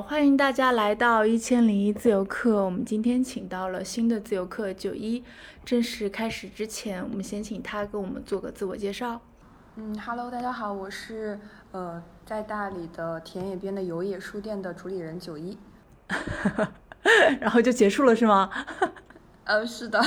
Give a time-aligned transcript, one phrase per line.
[0.00, 2.64] 好，欢迎大家来到一千零一自由课。
[2.64, 5.22] 我们今天请到了新的自由课九一。
[5.62, 9.20] 正式开始之前，我们先请他给我们做个自我介绍。
[9.76, 11.38] 嗯，Hello，大家好，我是
[11.72, 15.58] 呃在大理的田野边的有野书店的主理人九一。
[17.38, 18.50] 然后就结束了是吗？
[19.44, 20.02] 呃，是的。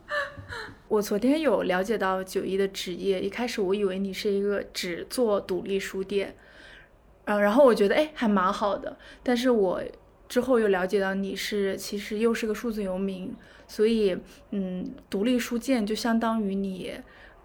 [0.88, 6.34] 我昨天有了解到九一的职业，一开始我以为你是一个只做独立书店。
[7.26, 9.80] 嗯，然后我觉得哎还蛮好的，但是我
[10.28, 13.34] 之后又了解到你是其实又是个数字游民，
[13.66, 14.16] 所以
[14.50, 16.92] 嗯，独立书店就相当于你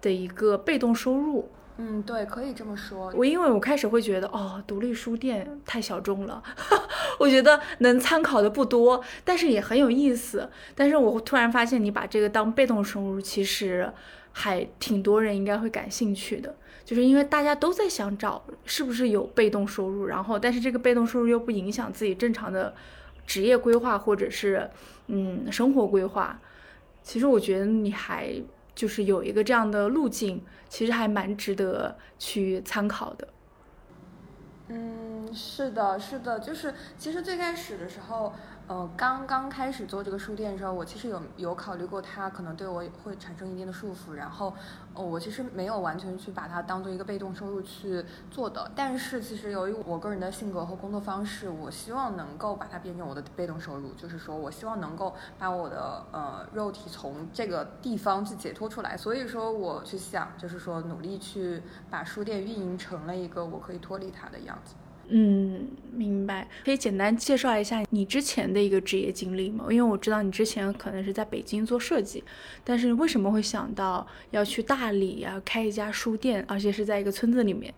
[0.00, 1.50] 的一个被动收入。
[1.82, 3.10] 嗯，对，可以这么说。
[3.16, 6.42] 我因为我开始会觉得哦，独立书店太小众了，
[7.18, 10.50] 我觉得能参考的不多，但是也很有意思。
[10.74, 13.90] 但是我突然发现你把这个当被动收入，其实
[14.32, 16.54] 还挺多人应该会感兴趣的。
[16.90, 22.74] 就是因为大家都在想找是不是有被动收入，然后但是这个被动收入又不影响自己正常的
[23.24, 24.68] 职业规划或者是
[25.06, 26.40] 嗯生活规划。
[27.00, 28.34] 其实我觉得你还
[28.74, 33.28] 就是有一个这样的路径，其实还蛮值得去参考的。
[34.66, 38.32] 嗯，是的，是的，就是其实最开始的时候。
[38.70, 44.54] 呃，刚刚开始做这个书店的时候，我其实有有考虑过它可能对我会产生一定的束缚，然后，
[44.94, 48.70] 呃，我其实没有完全去把它当做一个被动收入去做的。
[48.76, 58.96] 但是其实由于我个人的性格和工作方式，我希望能够把它变成我的被动收入，就是说我希望能够把我的呃肉体从这个地方去解脱出来。
[58.96, 64.76] 所以说我去想，就是说努力去把书店运营成了一个我可以脱离它的样子。
[65.12, 66.46] 嗯，明白。
[66.64, 69.66] 可以简单介绍一下你之前的一个职业经历吗？
[69.68, 72.22] 因为我知道你之前可能是在北京做设计，
[72.62, 77.74] 但是为什么会想到要去大理啊开一家书店，而且是在一个村子里面？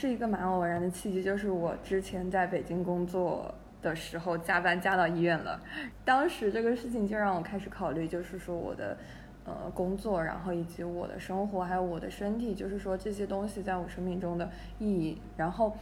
[0.00, 5.60] 是一个蛮偶然的契机，就是我之前在北京工作的时候加班加到医院了，
[6.04, 8.96] 当时这个事情就让我开始考虑，就是说我的
[9.44, 14.48] 呃工作，然后以及我的生活，还有我的身体，就是说这些东西在我生命中的
[14.78, 15.76] 意义，然后。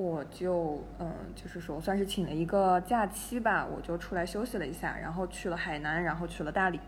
[0.00, 6.80] 我就嗯，就是说算是请了一个假期吧，我就出来休息了一下，然后去了海南，然后去了大理。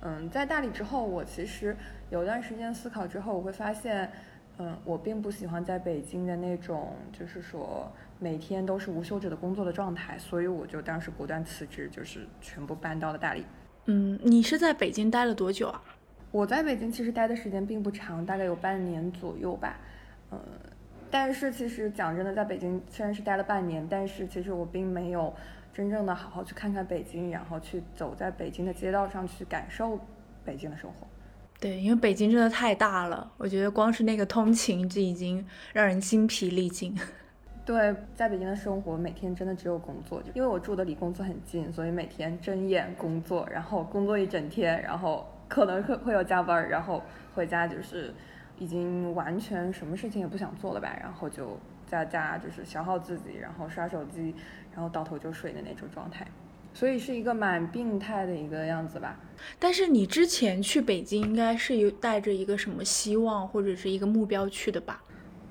[0.00, 1.76] 嗯，在大理之后，我其实
[2.08, 4.10] 有段时间思考之后，我会发现，
[4.56, 13.44] 嗯，我并不喜欢在北京的那种，就是说每天都是无休止的工作的状态，所以我就当时果断辞职，就是全部搬到了大理。
[13.84, 15.82] 嗯，你是在北京待了多久啊？
[16.30, 19.76] 我在北京其实待的时间并不长，大概有半年左右吧。
[20.32, 20.40] 嗯。
[21.14, 25.32] 但是其实讲真的，在北京虽然是待了半年，但是其实我并没有
[25.72, 29.96] 真正的好好去看看北京，然后去走在北京的街道上去感受
[30.44, 31.06] 北京的生活。
[31.60, 36.92] 对，因为北京真的太大了，我觉得光是那个通勤就已经让人精疲力尽。
[37.64, 47.00] 对，在北京的生活每天真的只有工作，因为我住的离工作很近，所以每天睁眼工作，然后工作一整天，然后可能会会有加班，然后
[47.36, 48.12] 回家就是。
[48.58, 54.34] 已经完全什么事情也不想做了吧，然后就在家就是消耗自己，然后刷手机，
[54.74, 56.26] 然后倒头就睡的那种状态，
[56.72, 59.18] 所以是一个蛮病态的一个样子吧。
[59.58, 65.02] 但是你之前去北京应该是有带着一个什么希望或者是一个目标去的吧？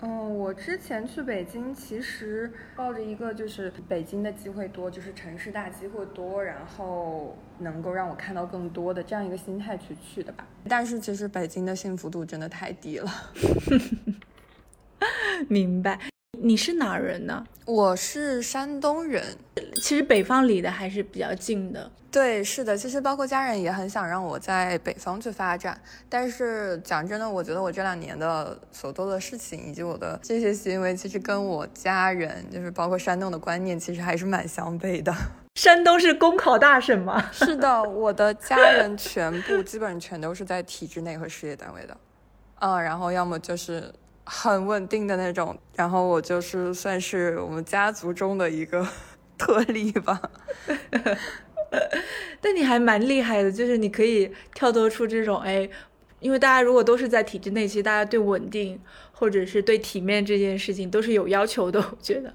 [0.06, 10.46] 嗯，我之前去北京，其实抱着一个就是北京的机会多，就是城市大机会多，然后能够让我看到更多的这样一个心态去去的吧。
[10.68, 13.09] 但是其实北京的幸福度真的太低了。
[15.47, 15.97] 明白。
[16.45, 17.41] 你是哪人呢？
[17.65, 19.23] 我是山东人。
[19.75, 21.89] 其实北方离的还是比较近的。
[22.11, 35.16] 对，是的，其实包括家人也很想让我在北方去发展，但是讲真的，我觉得我这两年的所做的事情以及我的这些行为，其实跟我家人，就是包括山东的观念，其实还是蛮相悖的。
[35.55, 37.31] 山东是公考大省吗？
[37.31, 41.97] 是的，我的家人全部基本全都是在体制内和事业单位的，
[42.59, 43.89] 嗯，然后要么就是
[44.23, 48.87] 很稳定的那种，然后我就是算是我们家族中的一个
[49.37, 50.22] 特例吧。
[52.40, 55.67] 但你还蛮厉害的，就是你可以跳脱出这种哎，
[56.20, 58.79] 因为大家如果都是在体制内，其实大家对稳定
[59.11, 61.79] 或者是对体面这件事情都是有要求的。
[61.79, 62.34] 我觉得，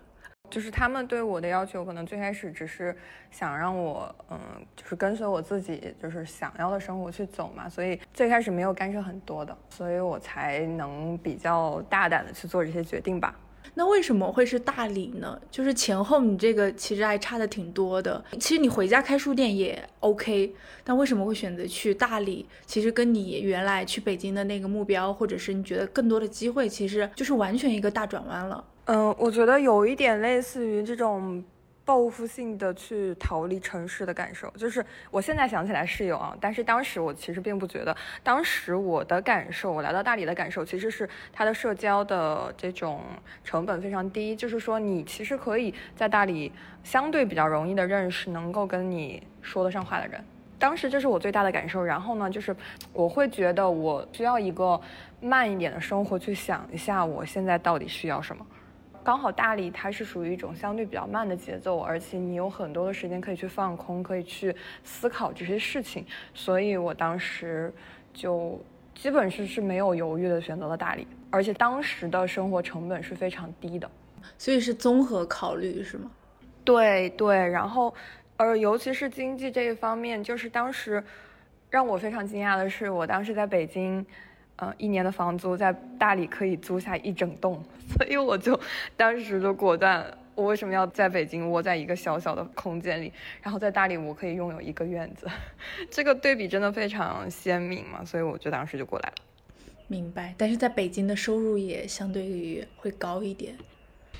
[0.50, 2.96] 就是他们对我的要求，可能最开始只是
[3.30, 4.38] 想让我嗯，
[4.76, 13.38] 就是跟随我自己就是想要的生活去走嘛，所以最开始没有干涉很多的，所以我才能比较大胆的去做这些决定吧。
[13.74, 15.40] 那为什么会是大理呢？
[15.50, 18.24] 就是前后你这个其实还差的挺多的。
[18.40, 20.52] 其实你回家开书店也 OK，
[20.82, 22.44] 但为什么会选择去大理？
[22.66, 28.64] 其实跟你原来去北京的那个目标，或者是你觉得更多的机会，其实就是完全一个大转弯了。
[28.90, 31.44] 嗯，我觉得有一点类似于这种。
[31.88, 37.96] 报复性的去逃离城市的感受，就是我现在想起来是有啊，但是当时我其实并不觉得。
[38.22, 43.00] 当时我的感受，我来到大理的感受，其实是它的社交的这种
[43.42, 46.52] 成本非常低，就是说你其实可以在大理
[46.84, 50.22] 相对比较容易的认识能够跟你说得上话的人。
[50.58, 51.82] 当时这是我最大的感受。
[51.82, 52.54] 然后呢，就是
[52.92, 54.78] 我会觉得我需要一个
[55.22, 58.46] 慢一点的生活，去想一下我现在到底需要什么。
[59.08, 67.72] 刚好大理它是属于一种相对比较慢的节奏，而且你有很多的时间可以去放空，可以去思考这些事情，所以我当时
[68.12, 68.60] 就
[68.94, 73.90] 基本是是没有犹豫的选择了大理，而且当时的生活成本是非常低的，
[74.36, 76.10] 所以是综合考虑是吗？
[76.62, 77.94] 对对，然后
[78.36, 81.02] 呃，尤其是经济这一方面，就是当时
[81.70, 84.04] 让我非常惊讶的是，我当时在北京。
[84.58, 87.62] 呃，一年的房租在大理可以租下一整栋，
[87.96, 88.58] 所以我就
[88.96, 95.28] 当时就果断，我为什么要在北京窝在一个小小的空间里，然后在大理我可以拥有一个院子，
[95.90, 99.14] 这个对比真的非常鲜明嘛，所以我就当时就过来了。
[99.86, 103.56] 明白，但是在北京的收入也相对于会高一点。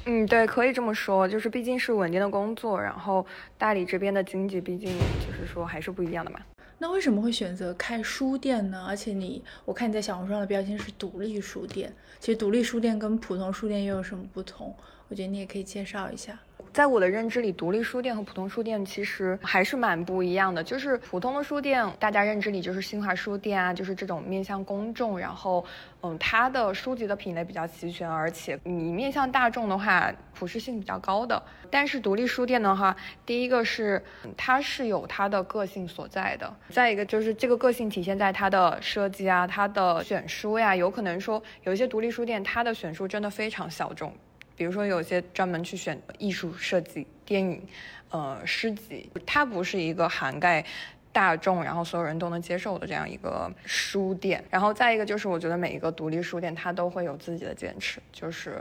[0.04, 3.26] 嗯，对，可以这么说，就是毕竟是稳定的工作，然后
[3.58, 4.88] 大理这边的经济毕竟
[5.18, 6.40] 就是说还是不一样的嘛。
[6.80, 8.84] 那为什么会选择开书店呢？
[8.86, 14.72] 而且你，我看你在小红书上的标签是独立书店，其实独立书店跟普通书店又有什么不同？
[15.08, 16.38] 我觉得你也可以介绍一下。
[16.72, 20.62] 在我的认知里，独立书店和普通书店其实还是蛮不一样的。
[20.62, 25.64] 就是普通的书店，大家认知里就是新华书店啊，就是这种面向公众，然后，
[26.02, 31.42] 嗯，它的书籍的品类比较齐全，而且你面向大众的话，普适性比较高的。
[31.70, 34.02] 但是独立书店的话，第一个是
[34.36, 44.12] 它是有它的个性所在的，再一个就是这个个性体现在它的设计啊，它的选书呀，有可能说有一些独立书店，它的选书真的非常小众。
[44.58, 47.62] 比如说，有些专门去选艺术设计、电影、
[48.10, 50.66] 呃诗集，它不是一个涵盖
[51.12, 54.44] 大众，然后所有人都能接受的这样一个书店。
[54.50, 58.60] 然后再一个就是，我觉得每一个独立书店它都会有自己的坚持，就是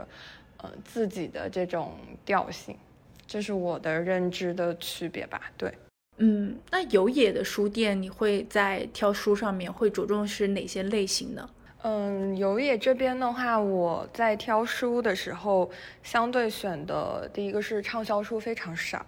[0.58, 2.76] 呃自己的这种调性，
[3.26, 5.50] 这是我的认知的区别吧。
[5.56, 5.74] 对，
[6.18, 11.50] 嗯，那有野的书店，你会在挑书上面会着重是哪些类型呢？
[11.82, 15.70] 嗯，有野这边的话，我在挑书的时候，
[16.02, 19.06] 相对选的第一个是畅销书非常少，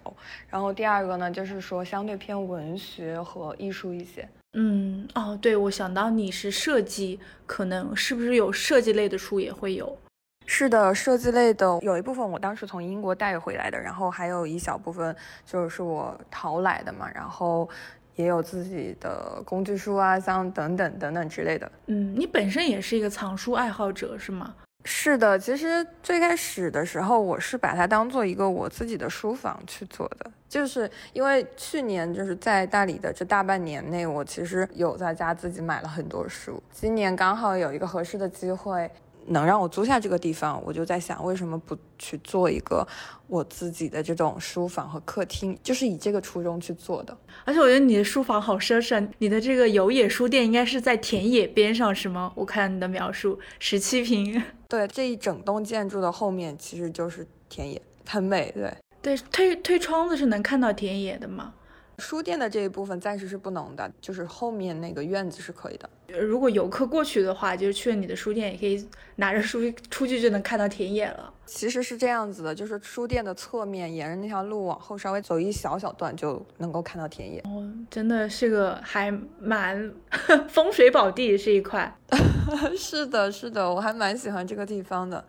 [0.49, 4.27] 然后第二个呢，就是说相对偏文学和艺术一些。
[4.53, 9.97] 嗯，哦，对，我想到你是设计，可能是不是有设计类的书也会有？
[10.45, 15.13] 是的，设计类的有一部分我当时从英国带回来的，然后还有一小部分
[15.45, 17.69] 就是我淘来的嘛，然后。
[18.15, 21.71] 也有自己的工具书啊，像等等等等之类的。
[21.87, 24.53] 嗯，你本身也是一个藏书爱好者是吗？
[24.83, 38.89] 是的，其实最开始的时候，我是把它当做一个我自己的书房去做的，就是因为去年就是在大理的这大半年内，我其实有在家自己买了很多书，今年刚好有一个合适的机会。
[39.27, 42.87] 能让我租下这个地方，我就在想，为什么不去做一个
[43.27, 47.17] 我自己的这种书房和客厅，就是以这个初衷去做的。
[47.45, 52.31] 而且我觉得你的书房好奢侈，你的这个有野书店应该是在田野边上，是吗？
[52.35, 54.41] 我看你的描述，十七平。
[54.67, 58.51] 对，这一整栋建筑的后面其实就是田野，很美。
[58.53, 61.53] 对，对，推推窗子是能看到田野的吗？
[62.01, 65.89] 书店的这一部分暂时是不能的，就是后面那个院子是可以的。
[66.19, 71.31] 如果游客过去的话，就是去了你的书店，也可以拿着书 出去就能看到田野了。
[71.45, 77.39] 其实是这样子的，就是书店的侧面，沿着那条路往后稍微走一小小段，就能够看到田野。
[77.41, 79.93] 哦，真的是个还蛮
[80.49, 81.97] 风水宝地，是一块。
[82.75, 85.23] 是的，是的，我还蛮喜欢这个地方的。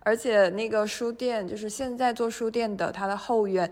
[0.00, 3.70] 而且那个书店，就是现在做书店的，它的后院。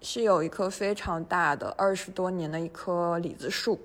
[0.00, 3.80] 是有一棵非常大的二十多年的一棵李子树，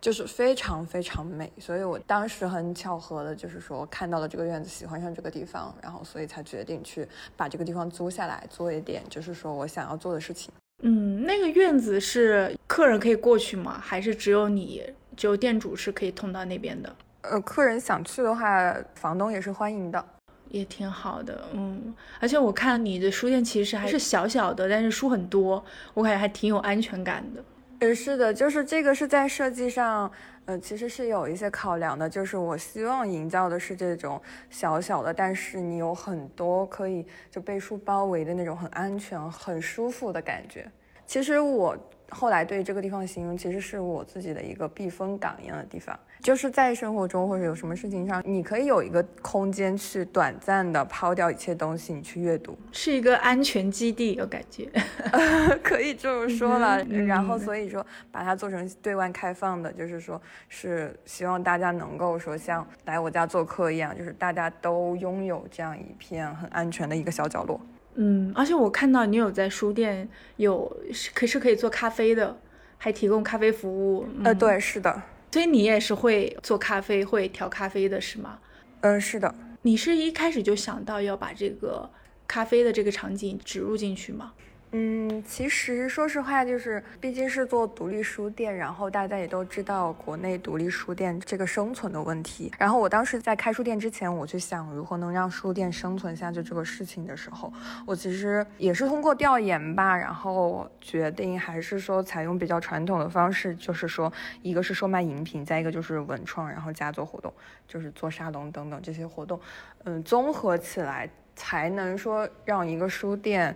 [0.00, 10.52] 就是非常非常美，所以我当时很巧合的，就是说看到了这个院子，喜欢上这个地方，然后所以才决定去把这个地方租下来，做一点就是说我想要做的事情。
[10.82, 13.78] 嗯，那个院子是客人可以过去吗？
[13.80, 14.82] 还是只有你，
[15.16, 16.96] 只有店主是可以通到那边的？
[17.20, 20.04] 呃，客人想去的话，房东也是欢迎的。
[20.52, 27.42] 也挺好的，嗯，而且我看你的书店其实还是小小的，但是书很多，我感觉还挺有安全感的。
[27.80, 30.08] 呃，是的，就是这个是在设计上，
[30.44, 40.70] 呃，其实是有一些考量的，就是我希望营造的是这种小小的，但是你有很多可以就被书包围的那种很安全、很舒服的感觉。
[41.06, 41.76] 其实我。
[42.12, 54.68] 后来对这个地方形容，其实是我自己的一个避风港一样的地方，就是在生活中或者有什么事情上，你可以有一个空间去短暂的抛掉一切东西，你去阅读，是一个安全基地，我感觉，
[55.62, 56.82] 可以这么说了。
[56.84, 67.60] 然后所以说把它做成对外开放的，就是说是希望大家能够说像来我家做客一样，就是大家都拥有这样一片很安全的一个小角落。
[67.94, 72.38] 嗯，而且我看到你有在书店有是可是可以做咖啡的，
[72.78, 74.06] 还提供咖啡服务。
[74.24, 75.02] 呃，对，是的。
[75.30, 78.38] 所以你也是会做咖啡、会调咖啡的是吗？
[78.80, 79.34] 嗯，是的。
[79.62, 81.88] 你是一开始就想到要把这个
[82.26, 84.32] 咖啡的这个场景植入进去吗？
[84.74, 92.50] 嗯，其实说实话，就是毕竟是做独立书店，然后大家也都知道国内独立书店这个生存的问题。
[92.58, 97.52] 然后我当时在开书店之前，我就想如何能让书店生存下去这个事情的时候，
[97.84, 104.10] 我其实也是通过调研吧，然后决定还是说采用比较传统的方式，就是说
[104.40, 107.30] 一个是售卖饮品，再一个就是文创，然后加做活动，
[107.68, 109.38] 就是做沙龙等等这些活动，
[109.84, 113.54] 嗯，综合起来才能说让一个书店。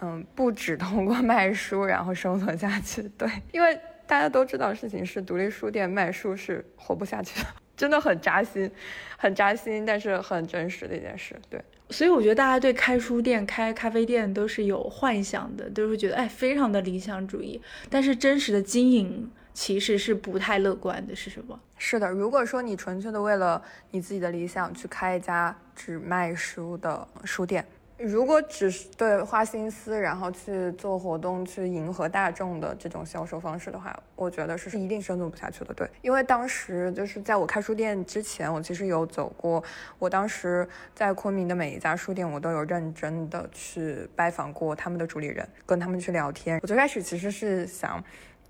[0.00, 8.70] 嗯，不只通过卖书然后生存下去，对，因为大家都知道事情是独立书店卖书是活不下去的， 真的很扎心，
[9.16, 11.62] 很扎心，但是很真实的一件事，对。
[11.90, 21.60] 所以我觉得大家对开书店、开咖啡店都是有幻想的，都是觉得哎，非常的理想主义，但是真实的经营其实是不太乐观的，是什么？
[21.76, 27.66] 是的，如果说你纯粹的为了你自己的理想去开一家只卖书的书店。
[28.02, 35.74] 如果只是对花心思，然后去做活动，去迎合大众的这种销售方式的话，我觉得是一定生存不下去的。
[35.74, 39.62] 对，因为当时就是在我开书店之前，我其实有走过，
[39.98, 46.58] 我当时在昆明的每一家书店，我都有认真的去拜访过他们的主理人，跟他们去聊天。
[46.62, 48.02] 我最开始其实是想，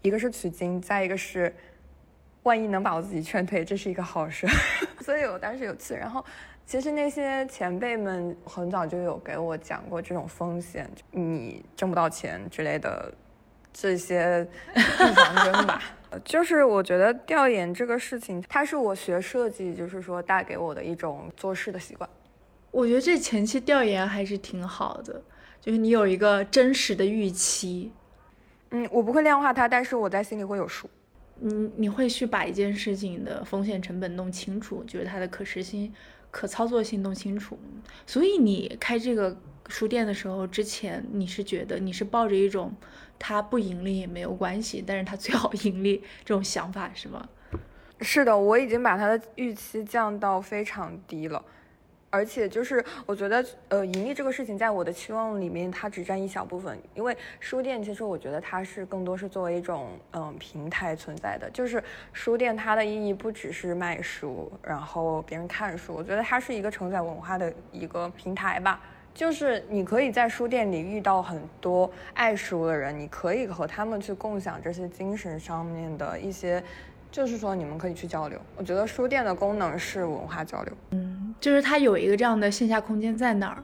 [0.03, 1.53] 一个是取经，再一个是，
[2.45, 4.47] 万一能把我自己劝退，这是一个好事，
[5.03, 6.25] 所以我当时有去，然后。
[6.71, 13.13] 其实那些前辈们很早就有给我讲过这种风险，你挣不到钱之类的
[13.73, 14.47] 这些
[14.77, 15.83] 预防针吧。
[16.25, 22.09] 就是我觉得调研这个事情，它是我学设计，就是说带给我的一种做事的习惯。
[22.71, 25.21] 我觉得这前期调研还是挺好的，
[25.61, 27.93] 就是你有一个真实的预期。
[28.71, 30.89] 嗯，我不会量化它，但是我在心里会有数。
[31.35, 35.93] 你你会去把一件事情的风险成本弄清楚，就是它的可实性。
[36.31, 37.59] 可操作性弄清楚，
[38.07, 39.37] 所以你开这个
[39.69, 42.75] 书店的时候，之前你是觉得你是抱着一种
[43.19, 47.29] 它不盈利也没有关系，但是它最好盈利这种想法是吗？
[48.01, 51.45] 是的，我已经把它的预期降到非常低了。
[52.11, 56.77] 而且就是，我觉得，呃，盈利这个事情，在我的期望里面，它只占一小部分。
[56.93, 61.49] 因为书店，其实我觉得它是更多是作为一种，嗯，平台存在的。
[61.51, 68.83] 就是书店它的意义不只是卖书，然后别人看书，我觉得它是一个承载文化的一个平台吧。
[69.15, 76.61] 就是你可以在书店里遇到很多爱书的人，你可以和他们去共享这些精神上面的一些。
[77.11, 78.41] 就是说，你们可以去交流。
[78.57, 80.73] 我觉得书店的功能是文化交流。
[80.91, 83.63] 嗯，就是它有一个这样的线下空间在那儿。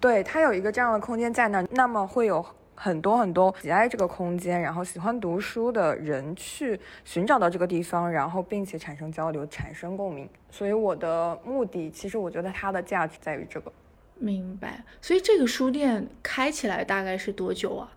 [0.00, 10.28] 对，它有一个这样的空间在那儿，那么会有很多很多喜爱这个空间，然后喜欢读书的人去寻找到这个地方，然后并且产生交流，产生共鸣。
[10.50, 13.72] 所以我的目的，其实我觉得它的价值在于这个。
[14.16, 14.84] 明白。
[15.00, 17.90] 所以这个书店开起来大概是多久啊？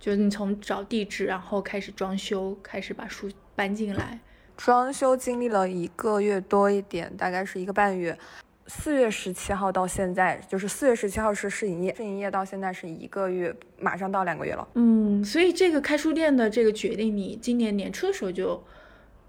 [0.00, 3.30] 就是你从找地址，然后开始装修，开始把书。
[3.54, 4.18] 搬进来，
[4.56, 8.18] 装修经历了一个月多一点，大概是一个半月。
[8.66, 14.66] 四月十七号到现在，就是四月十七号是试营业，试营业到现在是一个月，马上到两个月了。
[14.72, 18.62] 嗯，所以这个开书店的这个决定，你今年年初的时候就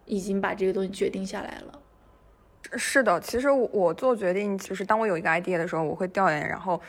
[0.05, 1.81] 已经把这个东西决定下来了。
[2.77, 6.81] 是的，其实我做决定，就是当我有一个 idea 的时候，我会调研，然后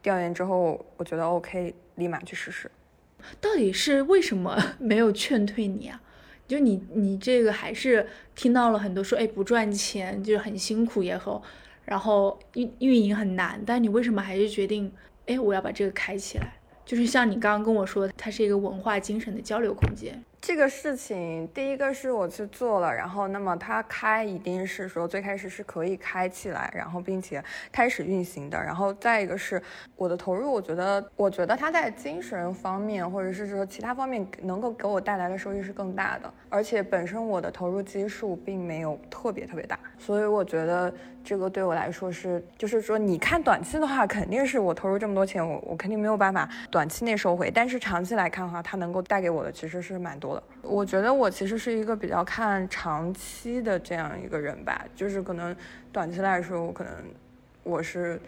[0.00, 2.70] 调研之后，我觉得 OK，立马去实施。
[3.42, 6.00] 到底是为什么 没有劝退你啊？
[6.50, 8.04] 就你，你这个还是
[8.34, 11.40] 听到了很多说，哎，不赚钱，就是很辛苦也好，
[11.84, 14.90] 然后运运营很难，但你为什么还是决定，
[15.26, 16.54] 哎，我要把这个开起来？
[16.84, 20.20] 就是像你刚刚跟我说，它是一个文化精神的交流空间。
[20.40, 28.58] 这个事情，第一个是我去做了，然后那么它开一定是说最开始是可以开起来，然后并且开始运行的。
[28.58, 29.62] 然后再一个是
[29.96, 40.92] 我的投入，我觉得我觉得它在精神方面或者是说其他方面能够给我带来的收益是更大的，而且本身我的投入基数并没有特别特别大，所以我觉得
[41.22, 50.29] 这个对我来说是，就是说你看短期的话，肯定是我投入这么多钱，我我肯定没有办法短期内收回，但是长期来看的话，它能够带给我的其实是蛮多。
[50.62, 55.56] 我觉得我其实是一个比较看长期的这样一个人吧，就是可能
[55.92, 56.92] 短期来说，我可能
[57.62, 58.20] 我是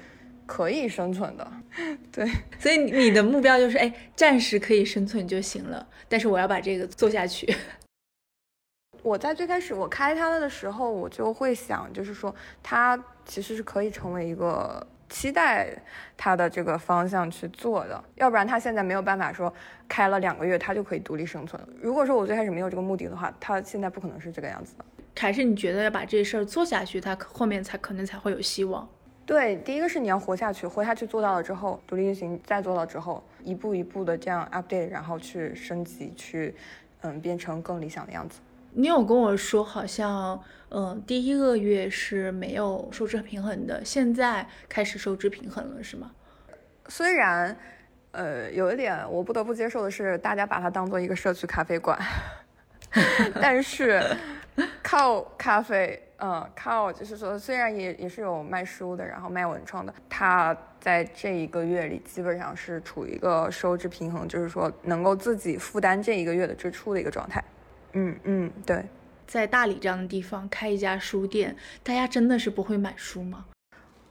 [0.47, 1.53] 可以生存的，
[2.11, 2.27] 对。
[2.59, 7.53] 所以你的目标就是，哎，暂时可以生存就行了，但是我要把这个做下去。
[9.03, 14.87] 我在最开始我开它的时候，我就会想，就是说它其实是可以成为一个。
[15.13, 15.69] 期待
[16.17, 19.53] 他的这个方向去做的，要不然他现在没有办法说
[19.87, 21.63] 开了两个月他就可以独立生存。
[21.83, 24.85] 如果说我最开始没有这个目的的话，他现在不可能是这个样子的。
[25.15, 28.89] 还是你觉得要把这事儿做下去，他后面才可能才会有希望？
[29.27, 36.55] 对，第一个是你要活下去，活下去做到了之后，独立运行再做到之后，一步一步的这样 update，然后去升级，去
[37.03, 38.41] 嗯变成更理想的样子。
[38.75, 46.11] 你有跟我说，好像，嗯，第一个月是没有收支平衡的，现在开始收支平衡了，是吗？
[46.89, 47.55] 虽然，
[48.13, 51.99] 呃，有一点我不得不接受的是，大家把它当做一个社区咖啡馆，
[53.43, 54.03] 但是
[54.83, 67.45] 靠咖啡，嗯，靠，就是说，虽然也也是有卖书的，然后卖文创的，它在这一个月里基本上是处于一个收支平衡，就是说能够自己负担这一个月的支出的一个状态。
[67.95, 68.85] 嗯嗯，对，
[69.27, 73.47] 在大理这样的地方开一家书店，大家真的是不会买书吗？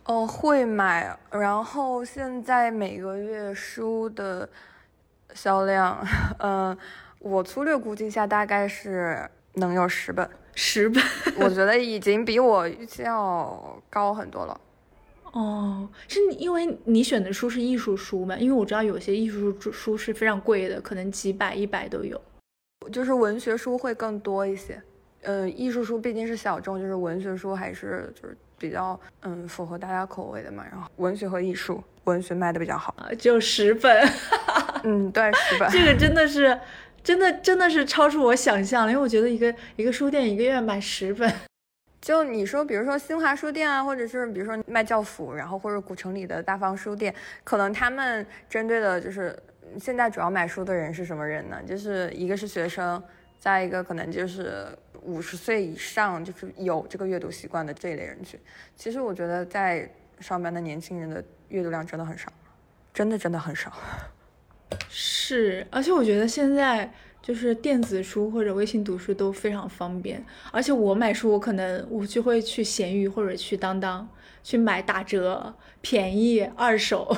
[0.06, 1.18] 哦，会买。
[1.32, 4.48] 然后现在每个月书的
[5.34, 6.06] 销量，
[6.40, 6.78] 嗯，
[7.20, 10.30] 我粗略估计一下，大概是能有十本。
[10.54, 11.02] 十本，
[11.38, 14.60] 我觉得已经比我预期要高很多了。
[15.32, 18.36] 哦，是因为你选的书是艺术书嘛？
[18.36, 22.20] 因为我知道有些艺术书是非常贵的，可能几百、一百都有。
[22.90, 24.82] 就是文学书会更多一些，
[25.22, 30.66] 嗯，艺术书毕竟是小众，就是文学书还是就是比较嗯符合大家口味的嘛。
[30.70, 34.08] 然后文学和艺术，文学卖的比较好，就十本，
[34.84, 36.60] 嗯，对，十本，这个真的是，
[37.04, 41.32] 真的真的是超出我想象了，因为我觉得一个一个书店一个月卖十本，
[42.02, 49.38] 就你说，比如说新华书店啊，或者是比如说卖教辅，然后或者古城里的大方书店，可能他们针对的就是。
[49.80, 51.62] 现在主要买书的人是什么人呢？
[51.66, 53.02] 就是一个是学生，
[53.40, 54.68] 再一个可能就是
[55.02, 58.40] 五十岁以上，就是有这个阅读习惯的这一类人群。
[58.76, 62.32] 其实我觉得在上班的年轻人的阅读量真的很少，
[62.94, 63.72] 真的真的很少。
[64.88, 66.90] 是，而且我觉得现在
[67.22, 70.24] 就是电子书或者微信读书都非常方便。
[70.52, 74.08] 而且我买书，我可能我就会去闲鱼或者去当当
[74.44, 77.16] 去买打折、便宜、二手。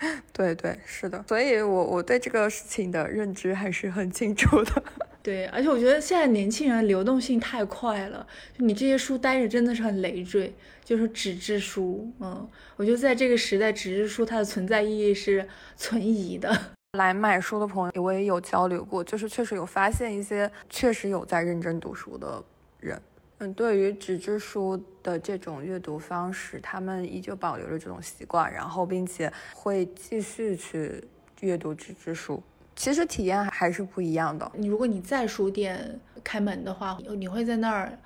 [0.32, 4.82] 对对是的，所以我我对这个事情的认知还是很清楚的。
[5.22, 8.26] 对，而且我觉得现在年轻人流动性太快了，
[8.58, 10.50] 就你这些书待着真的是很累赘，
[10.82, 16.50] 就是纸质书，嗯，我觉得在这个时代，纸质书它的存在意义是存疑的。
[16.98, 22.42] 来买书的朋友，我也有交流过，就是确实有发现一些确实有在认真读书的
[22.80, 23.00] 人。
[23.42, 31.02] 嗯，对于纸质书的这种阅读方式，他们依旧保留着这种习惯，然后并且会继续去
[31.40, 32.42] 阅读纸质书。
[32.76, 34.50] 其实体验还是不一样的。
[34.54, 37.98] 你如果你在书店开门的话，你会在那儿。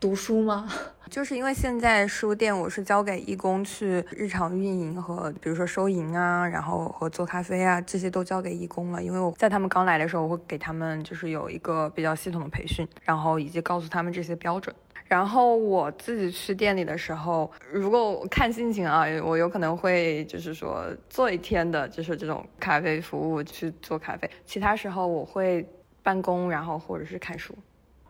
[0.00, 0.66] 读书吗？
[1.10, 9.02] 就是因为现在书店我是交给义工去日常运营和比如说收银啊，然后和做咖啡啊这些都交给义工了。
[9.02, 14.74] 因为我在他们刚来的时候，我会给他们就是有一个比较系统的培训，然后以及告诉他们这些标准。
[15.04, 25.68] 然后我自己去店里的时候，如果看心情啊，我有可能会就是说做一天的就是这种咖啡服务去做咖啡，其他时候我会
[26.02, 27.52] 办公，然后或者是看书。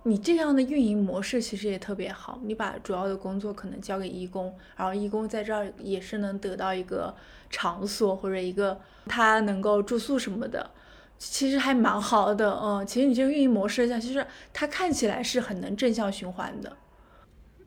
[0.04, 7.14] 你这样的运营模式其实也特别好，你把主要的工作可能交给义工，然后义工在这儿也是能得到一个
[7.50, 10.70] 场所或者一个他能够住宿什么的，
[11.18, 12.58] 其实还蛮好的。
[12.62, 16.74] 嗯，其实你这个运营模式下，其实它看起来是很能正向循环的。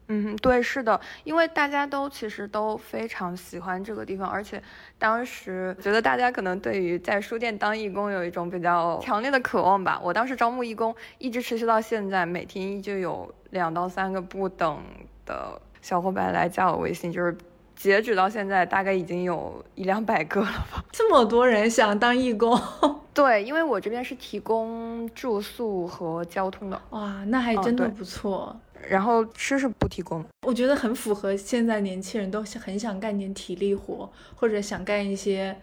[0.07, 4.61] 嗯，对，是的，因为大家都其实都非常喜欢这个地方，而且
[4.99, 9.99] 当时觉得大家可能对于在书店当义工有一种比较强烈的渴望吧。
[10.03, 14.83] 我当时招募义工，一直持续到现在，每天依旧有两到三个不等
[15.25, 17.35] 的小伙伴来加我微信，就是
[17.75, 20.83] 截止到现在，大概已经有一两百个了吧。
[20.91, 22.59] 这么多人想当义工，
[23.13, 26.81] 对，因为我这边是提供住宿和交通的。
[26.89, 28.59] 哇，那还真的不错。
[28.89, 30.23] 然后吃是不提供。
[30.47, 35.55] 我觉得很符合现在年轻人都很想干点体力活，或者想干一些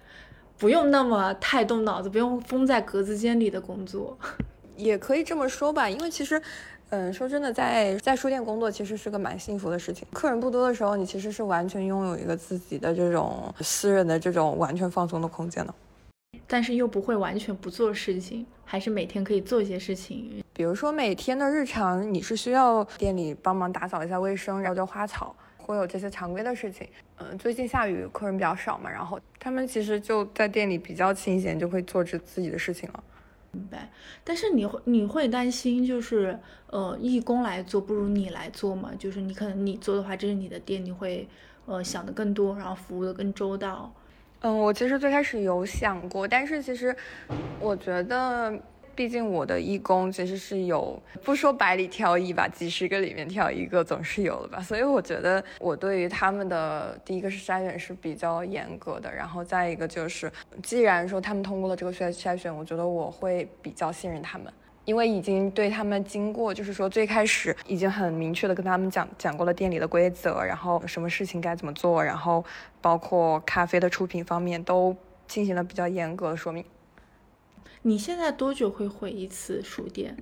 [0.58, 4.18] 不用那么太动脑子、不用封在格子间里的工作。
[4.76, 6.40] 也可以这么说吧，因为其实，
[6.88, 10.08] 嗯，说真的，在在书店工作其实是个蛮幸福的事情。
[10.10, 15.74] 客人不多的时候，你其实是完全拥有一个自己的这种私人的这种完全放松的空间的。
[16.46, 20.42] 但是又不会完全不做事情，还是每天可以做一些事情。
[20.60, 26.86] 比如说每天的日常，你是需要店里帮忙打扫一下卫生，浇浇花草，会有这些常规的事情。
[27.16, 33.02] 嗯，最近下雨，客人比较少嘛，然后他们其实就在店里比较清闲，就会做着自己的事情了。
[33.52, 33.88] 明白。
[34.22, 38.90] 但是你会你会担心，就是呃，义工来做不如你来做嘛？
[38.98, 41.26] 就是你可能你做的话，这是你的店，你会
[41.64, 43.90] 呃想的更多，然后服务的更周到。
[44.40, 46.94] 嗯，我其实最开始有想过，但是其实
[47.58, 48.52] 我觉得，
[49.00, 54.60] 毕竟我的义工其实是有，不说百里挑一吧，几十个里面挑一个总是有的吧。
[54.60, 60.30] 所以我觉得我对于他们的第一个是筛选是比较严格的，然后再一个就是，
[60.62, 64.52] 既然说他们通过了这个筛筛选，我觉得我会比较信任他们。
[64.84, 72.44] 因为已经对他们经过，就是说最开始已经很明确的跟他们讲讲过了店里的规则，然后什么事情该怎么做，然后
[72.82, 74.94] 包括咖啡的出品方面都
[75.26, 76.62] 进行了比较严格的说明。
[77.82, 80.16] 你现在多久会回一次书店，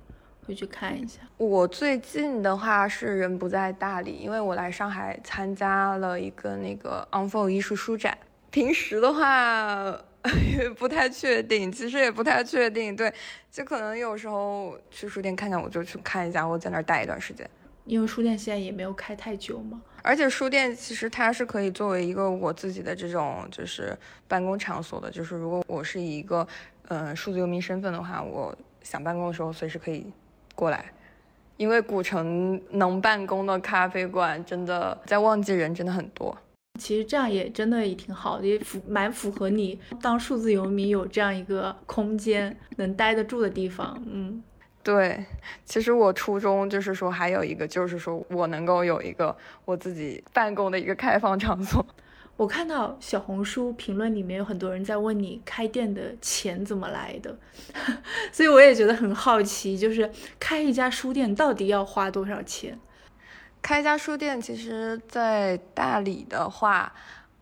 [0.45, 1.19] 回去看一下？
[1.37, 8.17] 我最近的话是人不在大理，因为我来上海参加了一个那个 Unfold 艺术书展。
[8.49, 9.99] 平时的话。
[10.59, 12.93] 也不太确定，其实也不太确定。
[12.93, 13.11] 对，
[13.49, 17.49] 就可能有时候去书店看看，我就去看一下，我在那儿待一段时间。
[17.85, 19.81] 因为书店现在也没有开太久嘛。
[20.01, 25.09] 而且书店其实它是可以作为一个我自己的这种就是办公场所的。
[25.09, 26.45] 就是如果我是以一个
[26.89, 30.05] 嗯数字游民身份的话，我想办公的时候随时可以
[30.53, 30.85] 过来。
[31.57, 36.37] 因为古城能办公的咖啡馆真的在旺季人真的很多。
[36.79, 44.01] 其实这样也真的也挺好的，也符蛮符合你当数字游民有这样一个空间能待得住的地方。
[44.09, 44.41] 嗯，
[44.81, 45.25] 对。
[45.65, 51.85] 其实我初衷就是说，还有一个就是说我能够有一个我自己办公的一个开放场所。
[52.39, 57.37] 我看到小红书评论里面有很多人在问你开店的钱怎么来的，
[58.31, 62.79] 所以我也觉得很好奇，就是开一家书店到底要花多少钱？
[63.61, 66.93] 开一家书店，其实，在大理的话，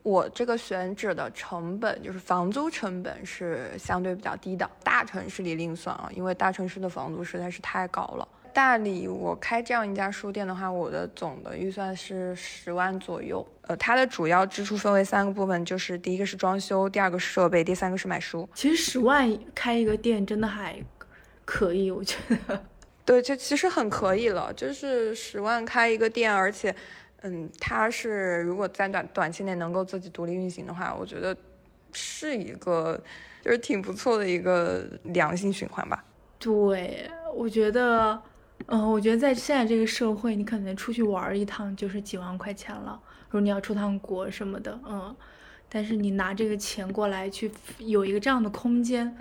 [0.02, 4.68] 我这个选址的成本就是房租成本是相对比较低的。
[4.84, 8.28] 大城市里另算啊，因为大城市的房租实在是太高了。
[8.58, 13.48] 大理我开这样一家书店的话，我的总的预算是十万左右。
[13.68, 18.50] 呃，它的主要支出分为三个部分，就是第一个是装修，第二个是设备，第三个是买书。
[18.56, 20.76] 其实十万开一个店真的还
[21.46, 22.16] 可以，我觉
[22.48, 22.60] 得。
[23.06, 26.76] 对，就其实很可以了，就是十万开一个店，而且，
[27.22, 31.38] 嗯，它是如果在短短期内能够自己独立运行的话，我觉得
[31.94, 33.00] 是一个
[33.44, 36.04] 就是挺不错的一个良性循环吧。
[36.40, 38.20] 对，我觉得，
[38.66, 45.16] 嗯，我觉得在现在这个社会，你可能出去玩一趟就是几万块钱了，如果你要出趟国什么的，嗯，
[45.70, 49.16] 但是你拿这个钱过来去有一个这样的空间。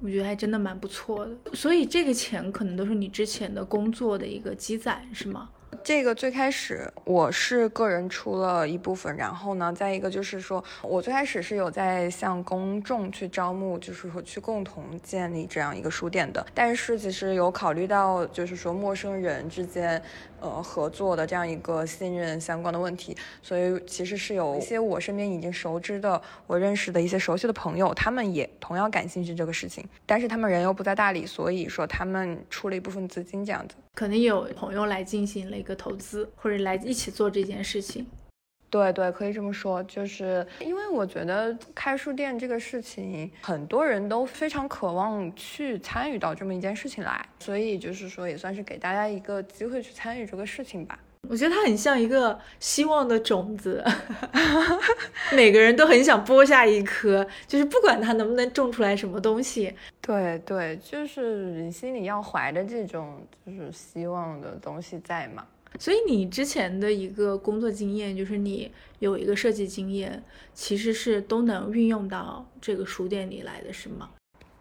[0.00, 5.48] 我觉得还真的蛮不错的，所以这个钱可能都是你之前的工作的一个积攒，是吗？
[5.82, 20.00] 这个最开始我是个人出了一部分，然后呢，再一个就是说我最开始是有在向公众去招募，就是说去共同建立这样一个书店的，但是其实有考虑到就是说陌生人之间。
[20.40, 38.06] 呃，合作的这样一个信任相关的问题，所以其实是有一些我身边已经熟知的、我认识的一些熟悉的朋友，他们也同样感兴趣这个事情，但是他们人又不在大理，所以说他们出了一部分资金这样子，可能有朋友来进行了个投资，或者来一起做这件事情。
[38.70, 50.98] 对对，可以这么说，就是因为我觉得开书店这个事情，很多人都非常渴望去参与到这么一件事情来，所以就是说也算是给大家一个机会去参与这个事情吧。
[51.28, 53.82] 我觉得它很像一个希望的种子，
[55.32, 59.72] 每个人都很想播下一颗，就是不管它能不能种出来什么东西。
[60.02, 65.46] 对对，就是你心里要怀着这种就是希望的东西在嘛。
[65.78, 74.10] 所以你之前的一个工作经验，就是你有一个设计经验，其实是都能运用到这个书店里来的，是吗？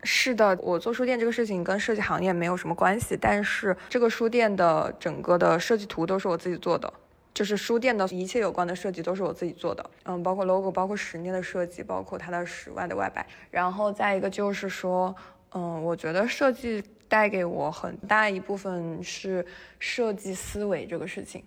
[0.04, 6.92] 是的，我做书店这个事情跟设计行业没有什么关系，但是这个书店的整个的设计图都是我自己做的，
[7.34, 15.16] 就是书店的一切有关的设计都是我自己做的，嗯，包括 logo，包括十年的设计，包括它的室外的外摆，然后再一个就是说。
[15.56, 19.46] 嗯，我觉得设计带给我很大一部分是
[19.80, 21.44] 设计思维这个事情，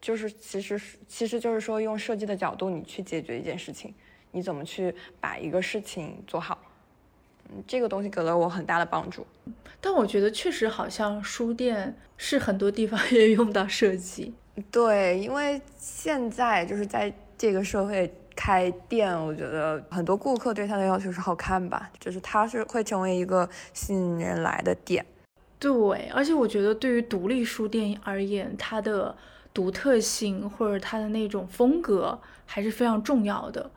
[0.00, 3.94] 就是其实其实就是说用设计的角度你去解决一件事情，
[4.30, 6.58] 你怎么去把一个事情做好，
[7.48, 9.26] 嗯，这个东西给了我很大的帮助。
[9.80, 14.34] 但我觉得确实好像书店是很多地方也用到设计。
[14.70, 18.12] 对，因为现在就是在这个社会。
[18.34, 25.04] 开店，我觉得很多顾客对它的要求是好看吧，就是它是会成为一个吸引人来的点。
[25.58, 29.14] 对，而且我觉得对于独立书店而言，它的
[29.52, 33.70] 独特性或者它的那种风格还是非常重要的。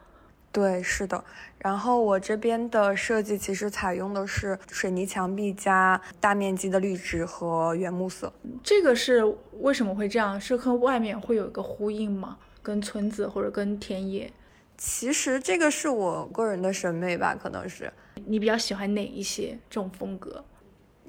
[0.51, 1.23] 对，是的。
[1.57, 8.31] 然后我这边的设计其实采用的是水泥墙壁加大面积的绿植和原木色。
[8.61, 9.23] 这个是
[9.59, 10.39] 为什么会这样？
[10.39, 12.37] 是和外面会有一个呼应吗？
[12.61, 14.31] 跟村子或者跟田野？
[14.85, 17.91] 其实这个是我个人的审美吧，可能是
[18.25, 20.43] 你比较喜欢哪一些这种风格？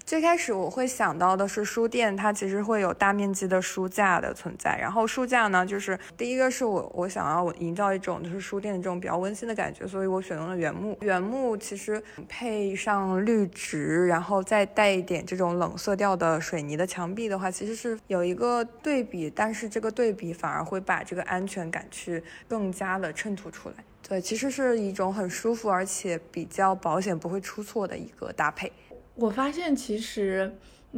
[0.07, 4.77] 最开始我会想到的是书店，它其实会有大面积的书架的存在。
[4.79, 10.95] 然后书架呢，就是第一个是我我想要营造一种就是书店的这种比较温馨的感觉，所以我选用了原木。
[11.01, 23.77] 原木其实配上绿植，然后再带一点这种冷色调的水泥的墙壁的话，其实是有一个对比，但是这个对比反而会把这个安全感去更加的衬托出来。
[24.07, 28.71] 对，其实是一种很舒服而且比较保险不会出错的一个搭配。
[29.15, 30.57] 我发现，其实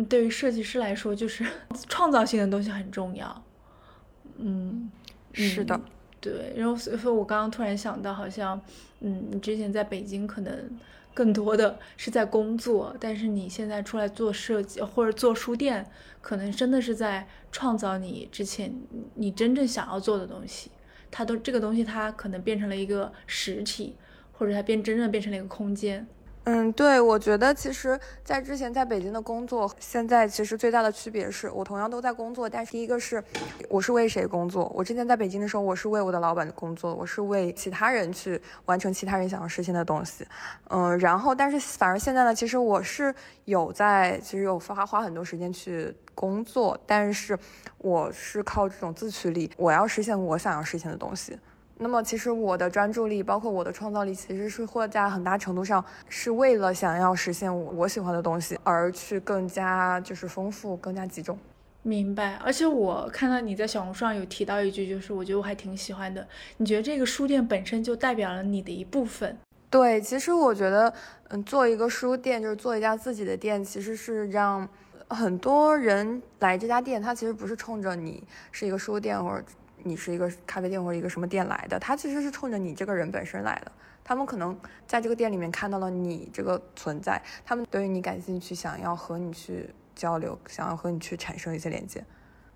[0.09, 1.45] 对于设计师来说，就是
[1.89, 3.45] 创造性的东西很重要。
[4.39, 4.91] 嗯，
[5.33, 5.81] 是的，
[6.21, 6.53] 对。
[6.57, 8.61] 然后，所以说我刚刚突然想到，好像，
[9.01, 10.71] 嗯，你之前在北京可能
[11.15, 15.87] 更多的是在工作，但是你现在出来做设计或者做书店，
[16.21, 18.75] 可能真的是在创造你之前
[19.15, 20.71] 你真正想要做的东西。
[21.11, 23.97] 它都这个东西，它可能变成了一个实体，
[24.33, 26.07] 或者它变真正变成了一个空间。
[26.49, 33.21] 嗯，对，我觉得其实，在之前在北京的工作，现在其实最大的区别是我同样都在工作，但是第一个是，
[33.69, 34.71] 我是为谁工作？
[34.73, 40.25] 我之前在北京的时候，我是为我的老板工作，我是为其他人去完成其他人想要实现的东西。
[40.69, 43.13] 嗯，然后，但是反而现在呢，其实我是
[43.47, 47.37] 有在，其实有花花很多时间去工作，但是
[47.79, 51.37] 我是靠这种自驱力，我要实现我想要实现的东西。
[51.79, 61.39] 那么，其实我的专注力，包括我的创造力，其实是会在很大程度上是为了想要实现我我喜欢的东西而去更加就是丰富、更加集中。
[61.83, 62.37] 明白。
[62.37, 66.27] 而且我看到你在小红书上有提到一句，就是我觉得我还挺喜欢的。
[66.57, 69.37] 你觉得这个书店本身就代表了你的一部分？
[69.69, 70.91] 对，其实我觉得，
[71.29, 74.67] 嗯，做一个书店就是做一家自己的店，其实是让
[75.09, 79.45] 很多人来这家店，他其实不是冲着你是一个书店或者。
[79.87, 83.73] 你是一个咖啡店或者一个什么店来的，他其实是冲着你这个人本身来的。
[84.05, 92.05] 他们可能在这个店里面看到了你这个存在，他们对于你感兴趣，想要和你去交流，想要和你去产生一些连接。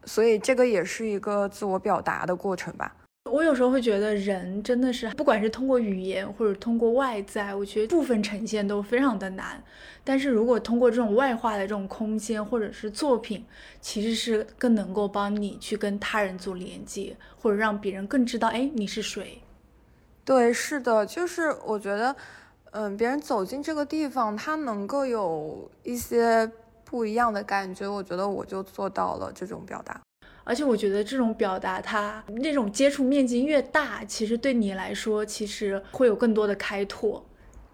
[0.05, 2.95] 所以这个也是一个自我表达的过程吧。
[3.31, 9.63] 我有时候会觉得，人真的是不管是通过语言或者通过外在，我觉得部分呈现都非常的难。
[10.03, 13.45] 但是如果通过这种外化的这种空间或者是作品，
[13.81, 19.41] 其实是更能够帮你去跟他人做连接，或者让别人更知道，哎，你是谁。
[20.25, 22.15] 对，是的，就是我觉得，
[22.73, 26.51] 嗯，别人走进这个地方，他能够有一些
[26.85, 27.87] 不一样的感觉。
[27.87, 30.01] 我觉得我就做到了这种表达。
[30.43, 37.25] 而且我觉得这种表达，它那种接触面积越大，其实对你来说，其实会有更多的开拓。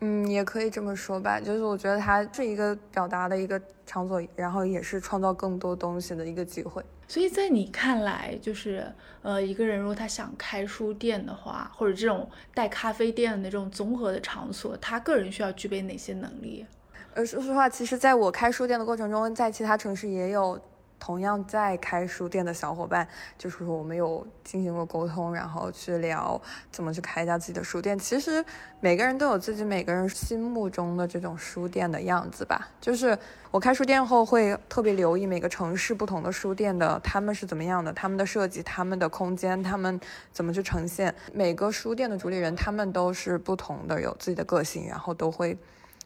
[0.01, 1.41] 嗯，也可以这么说吧。
[1.41, 6.83] 就是我觉得它是一个表达的一个场所，然后也是创造更多东西的一个机会。
[7.09, 8.85] 所以在你看来，就是
[9.23, 16.67] 呃，一个人如果他想开书店的话，或者这种带咖啡店的这种综合的场所，他个人需要具备哪些能力？
[17.15, 20.61] 呃，说实话，其实在我开书店的过程中，在其他城市也有。
[20.99, 23.07] 同样在开书店的小伙伴，
[23.39, 27.99] 就是说我们有进行过沟通，然后去聊怎么去开一家自己的书店。
[27.99, 28.45] 其实
[28.81, 32.69] 每个人都有自己每个人心目中的这种书店的样子吧。
[32.81, 33.17] 就是
[33.51, 40.01] 我开书店后会特别留意每个城市不同的书店的他们是怎么样的，他们的设计、他们的空间、他们
[40.33, 41.15] 怎么去呈现。
[41.33, 45.57] 每个书店的主理人他们都是不同的，有自己的个性，然后都会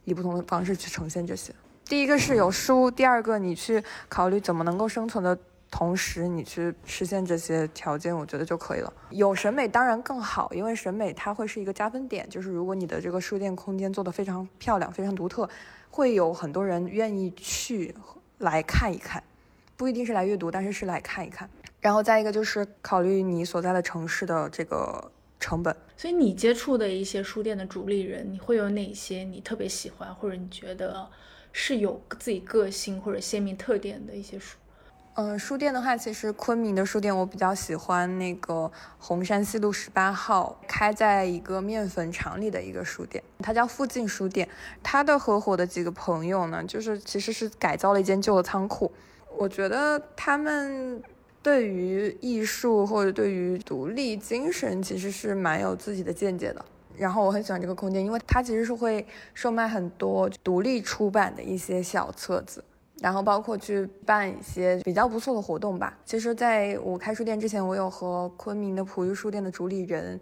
[0.05, 1.55] 以不同的方式去呈现这些。
[1.90, 5.37] 第一个是有书，第二个你去考虑怎么能够生存的
[5.72, 8.92] 同时，你去实现这些条件，我觉得就可以了。
[9.11, 12.31] 有审美当然更好，因为审美它会是一个加分点。
[12.31, 15.50] 就是如果你的这个书店空间做得非常漂亮、非常独特，
[15.90, 17.92] 会有很多人愿意去
[18.38, 19.20] 来看一看，
[19.76, 21.50] 不一定是来阅读，但是是来看一看。
[21.81, 25.76] 然后再一个就是考虑你所在的城市的这个成本。
[25.96, 31.11] 所以你接触的一些书店的主理人，你会有哪些你特别喜欢，或者你觉得
[31.52, 34.56] 是有自己个性或者鲜明特点的一些书？
[35.14, 44.48] 嗯，书店的话，其实昆明的书店我比较喜欢那个红山西路十八号，开在一个面粉厂里的一个书店，它叫附近书店。
[44.82, 48.90] 他的合伙的几个朋友呢，就是其实是改造了一间旧的仓库。
[49.36, 51.02] 我觉得他们
[51.42, 56.64] 对于艺术或者对于独立精神，其实是蛮有自己的见解的。
[56.96, 62.64] 然后我很喜欢这个空间，因为它其实是会售卖很多独立出版的一些小册子。
[63.03, 65.96] 然后包括去办一些比较不错的活动吧。
[66.05, 70.20] 其实，在我开书店之前，我有和昆明的璞玉书店的主理人，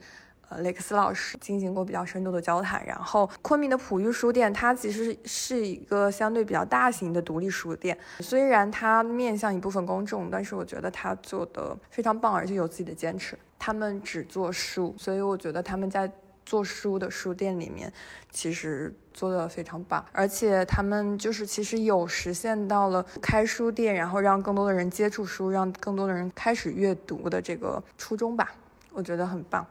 [0.49, 2.87] 呃，雷克斯老师进行过比较深度的交谈。
[2.87, 13.37] 然后，昆明的璞玉书店它其实是一个相对比较大型的独立书店，虽然它面向一部分公众，但是我觉得它做的非常棒，而且有自己的坚持。
[13.59, 16.09] 他们只做书，所以我觉得他们在。
[16.49, 17.93] 做书的书店里面，
[18.31, 28.51] 其实做的非常棒，而且他们就是其实有实现到了开书店，然后让更多的人接触书，让更多的人开始阅读的这个初衷吧，
[28.95, 29.67] 我觉得很棒。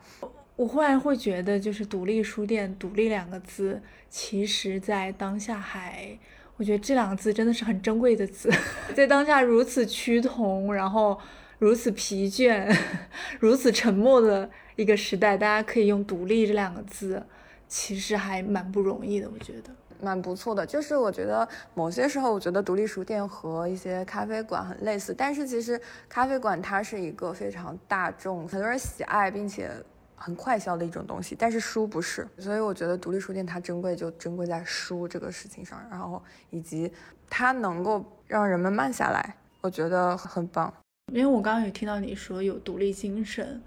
[0.56, 6.16] 我忽然会觉得，就是独立书店“独立”两个字，其实在当下还，
[6.58, 8.52] 我觉得这两个字真的是很珍贵的字，
[8.96, 11.20] 在当下如此趋同，然后
[11.60, 12.76] 如此疲倦，
[13.40, 14.50] 如此沉默的。
[14.76, 17.26] 一个时代，大家可以用“独立”这两个字，
[17.68, 20.64] 其实还蛮不容易的，我觉得蛮不错的。
[20.64, 29.72] 就是我觉得某些时候，我觉得独立书店和一些咖啡馆很类似，但是其实咖啡馆它是一个非常大众、很多人喜爱并且
[30.16, 32.28] 很快销的一种东西，但是书不是。
[32.38, 36.94] 所以我觉得独立书店它珍贵就珍贵在书这个事情上，然后以及
[37.28, 40.72] 它能够让人们慢下来，我觉得很棒。
[41.14, 43.62] 因为我刚刚有听到你说有独立精神。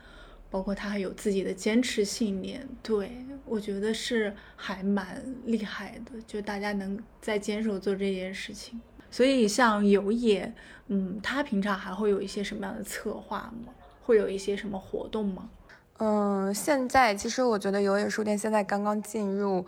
[0.53, 8.81] 包括他还有自己的坚持信念，对我觉得是还蛮厉害的，就大家能在坚守做这件事情。
[9.12, 10.53] 所以像有野，
[10.88, 13.72] 嗯，他平常还会有一些什么样的策划吗？
[14.03, 15.48] 会有一些什么活动吗？
[15.98, 19.64] 嗯，现在其实我觉得有野书店现在刚刚进入。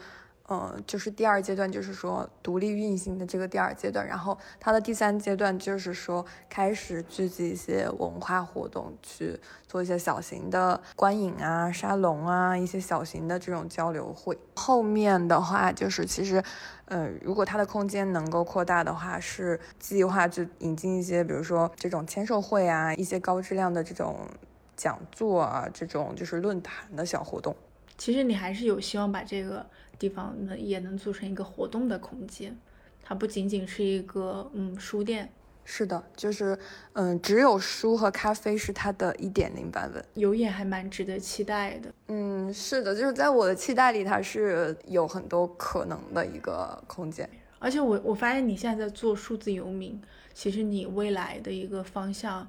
[0.52, 14.38] 呃，就是第二阶段，就是说独立运行的这个第二阶段，然后它的第三阶段就是说开始聚集一些文化活动，去做一些小型的观影啊、沙龙啊，一些小型的这种交流会。
[14.54, 16.42] 后面的话就是，其实，
[16.84, 24.28] 呃，如果它的空间能够扩大的话，是计划去引进一些，比如说这种签售会啊，一些高质量的这种
[24.76, 27.56] 讲座啊，这种就是论坛的小活动。
[27.96, 29.64] 其实你还是有希望把这个。
[30.02, 32.58] 地方能也能组成一个活动的空间，
[33.04, 35.32] 它不仅仅是一个嗯书店，
[35.64, 36.58] 是的，就是
[36.94, 41.94] 嗯只有书和咖啡是它的一点零版本，有也还蛮值得期待的。
[42.08, 47.30] 嗯，是的，就是在我的期待里，它是有很多可能的一个空间。
[47.60, 50.02] 而且我我发现你现在在做数字游民，
[50.34, 52.48] 其实你未来的一个方向，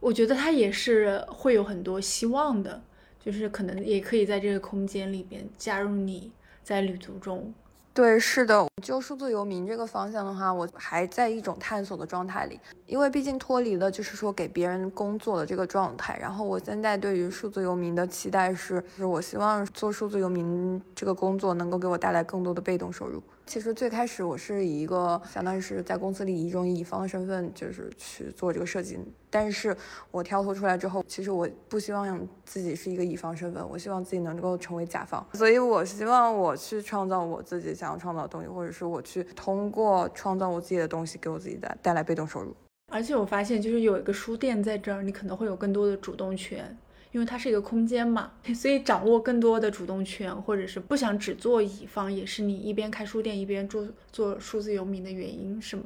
[0.00, 2.82] 我觉得它也是会有很多希望的，
[3.20, 6.32] 就是可能也可以在这个空间里边加入你。
[6.68, 7.50] 在旅途中，
[7.94, 16.18] 对，是的，就数字游民这个方向的话，我还在一种探索的状态里，因为毕竟脱离了就是说给别人工作的这个状态。
[16.20, 23.22] 然后我现在对于数字游民的期待是，就是我希望做数字游民这个工作能够给我带来更多的被动收入。
[23.48, 28.98] 其实最开始我是以一个相当于是在公司里以一种乙方的身份，就是去做这个设计。
[29.30, 29.74] 但是
[30.10, 35.26] 我跳脱出来之后，其实我不希望自己是一个乙方身份，我希望自己能够成为甲方。
[35.32, 42.54] 所以我希望我去创造我自己想要创造的东西，或者是我去通过创造我自己的东西，给我自己带带来被动收入。
[42.92, 46.76] 而且我发现，就是有一个书店在这儿，你可能会有更多的主动权。
[47.10, 55.84] 因为它是一个空间嘛， 所以掌握更多的主动权，或者是不想只做乙方，也是你一边开书店一边做做数字游民的原因，是吗？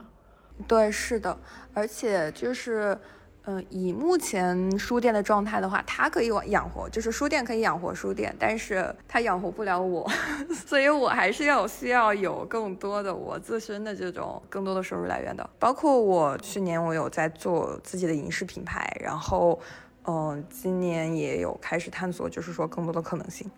[0.67, 1.37] 对，是的，
[1.73, 2.97] 而且就是，
[3.45, 10.09] 嗯，以目前书店的状态的话，它可以养活，就是书店可以养活书店，但是它养活不了我，
[10.55, 19.59] 所以我还是要需要有更多的我自身的这种更多的收入来源的，包括我去年我有在做自己的影视品牌，然后。
[20.05, 23.51] 嗯，今年也有开始探索，就是说更多的可能性。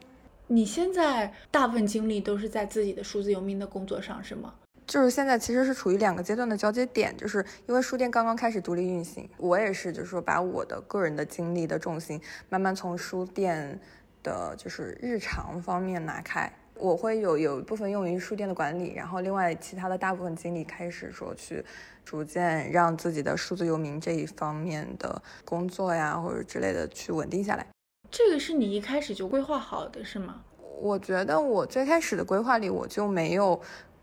[0.47, 4.53] 你现在大部分精力都是在自己的数字游民的工作上，是吗？
[4.87, 13.81] 就是现在其实是处于两个阶段的交接点，就是因为书店刚刚开始独立运行，我也是，就是说把我的个人的精力的重心慢慢从书店
[14.23, 16.53] 的就是日常方面拿开。
[16.77, 21.65] 我会有有一部分用于书店的管理，然后另外其他的大部分精力开始说去
[22.05, 27.67] 逐渐让自己的数字游民这一方面的工作呀或者之类的去稳定下来。
[28.11, 30.43] 这个是你一开始就规划好的，是吗？
[30.81, 33.61] 我觉得我最开始的规划里，我就没有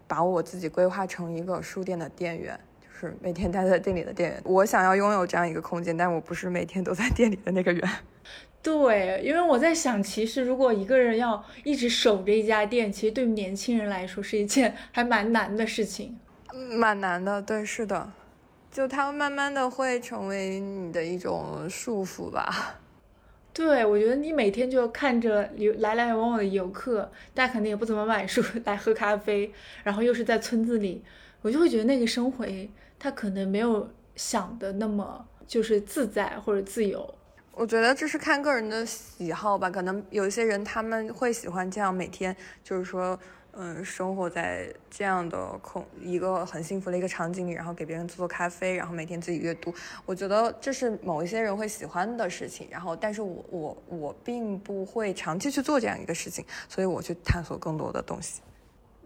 [0.08, 4.42] 把我自己规划成一个书店的店员，就是每天待在店里的店员。
[4.46, 7.88] 我想要拥有这样一个空间，但我不是每天都在店里的那个人。
[8.64, 16.20] 对，因为我在想，其实如果一个人要一直守着一家店，其实对于年轻人来说是一件还蛮难的事情。
[16.54, 18.12] 蛮难的，对，是的，
[18.72, 22.80] 就它慢慢的会成为你的一种束缚吧。
[23.52, 29.52] 对，我觉得你每天就看着有来来往往的游客，大家肯定也不怎么买书，来喝咖啡，
[29.84, 31.04] 然后又是在村子里，
[31.42, 32.46] 我就会觉得那个生活，
[33.00, 37.16] 他可能没有想的那么就是自在或者自由。
[37.54, 43.18] 我觉得这是看个人的喜好吧，可能有一些人他们会喜欢这样每天，就是说。
[43.54, 49.76] 嗯，生活在这样的空一个很幸福的一个场景里，然后给别人做做咖啡，然后每天自己阅读，
[50.06, 52.66] 我觉得这是某一些人会喜欢的事情。
[52.72, 58.42] 然后，但是我我我并不会长期去做这样一个事情，所以我去探索更多的东西。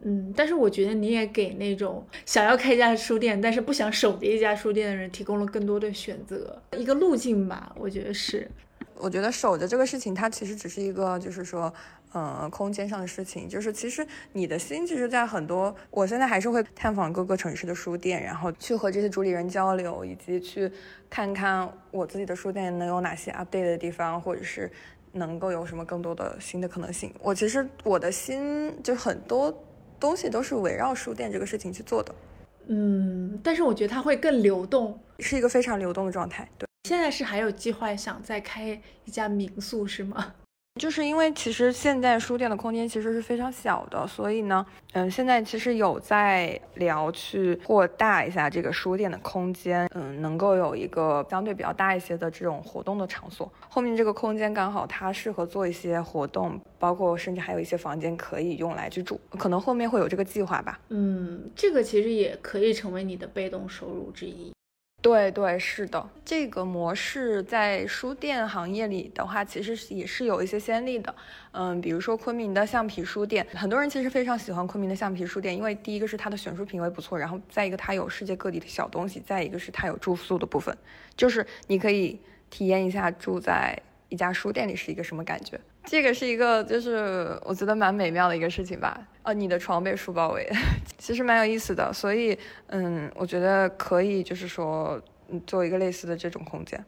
[0.03, 7.75] 嗯，但是我觉得你也给那种想要开一家书店，但是不想守着一家书店的人提供了更多的选择，一个路径吧。
[7.79, 8.49] 我觉得是。
[8.97, 11.73] 我觉得守着这个事情，它其实只是一个，就是说。
[12.17, 20.71] 嗯，空间上的事情，就是其实你的心，其实，在很多，我现在还是会探访各个城市的书店，然后去和这些主理人交流，以及去
[21.09, 24.71] 看看我自己的书店能有哪些 update 的地方，或者是
[25.11, 27.13] 能够有什么更多的新的可能性。
[27.21, 29.53] 我其实我的心就很多
[29.99, 32.13] 东西都是围绕书店这个事情去做的。
[32.67, 36.49] 嗯，但是我觉得它会更流动，是一个非常流动的状态。
[36.57, 40.33] 对，现在是还有计划想再开一家民宿是吗？
[40.77, 53.49] 就是因为其实现在书店的空间其实是非常小的，所以呢，嗯，现在其实有在聊去扩大一下这个书店的空间，嗯，能够有一个相对比较大一些的这种活动的场所。
[53.69, 60.77] 后面这个空间刚好它适合做一些活动，包括甚至还有一些房间可以用来居住，可能后面会有这个计划吧。
[60.89, 64.51] 嗯，这个其实也可以成为你的被动收入之一。
[65.05, 71.13] 对对是的，这个模式在书店行业里的话，其实也是有一些先例的。
[71.51, 80.75] 嗯，比如说昆明的橡皮书店，很多人其实非常喜欢昆明的橡皮书店，因为第一个是它的选书品味不错，然后再一个它有世界各地的小东西，再一个是它有住宿的部分，
[81.15, 83.79] 就是你可以体验一下住在
[84.09, 85.61] 一家书店里是一个什么感觉。
[85.83, 89.07] 这个是一个就是我觉得蛮美妙的一个事情吧。
[89.25, 90.47] 啊，你的床被书包围，
[90.99, 96.85] 其实蛮有意思的，所以，嗯，我觉得可以，就是说，嗯，做一个类似的这种空间。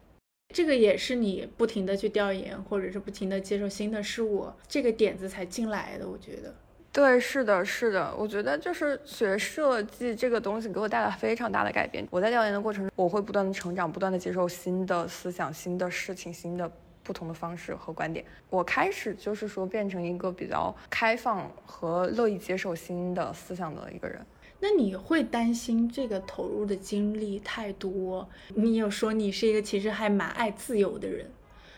[0.54, 6.08] 这个也是你不停的去调研，或者是不停的接受新的事物，这个点子才进来的。
[6.08, 6.54] 我觉得，
[6.92, 12.08] 对，是的，是的，我觉得就是学设计这个东西给我带来非常大的改变。
[12.12, 16.72] 我在调研的过程中，我会不断的成长，不断的接受新的思想、新的事情、新的。
[17.08, 24.20] 不同的方式和观点，我开始就是说变成一个比较开放和乐意接受新的思想的一个人。
[24.60, 28.28] 那你会担心这个投入的精力太多？
[28.56, 31.32] 你有说你是一个其实还蛮爱自由的人，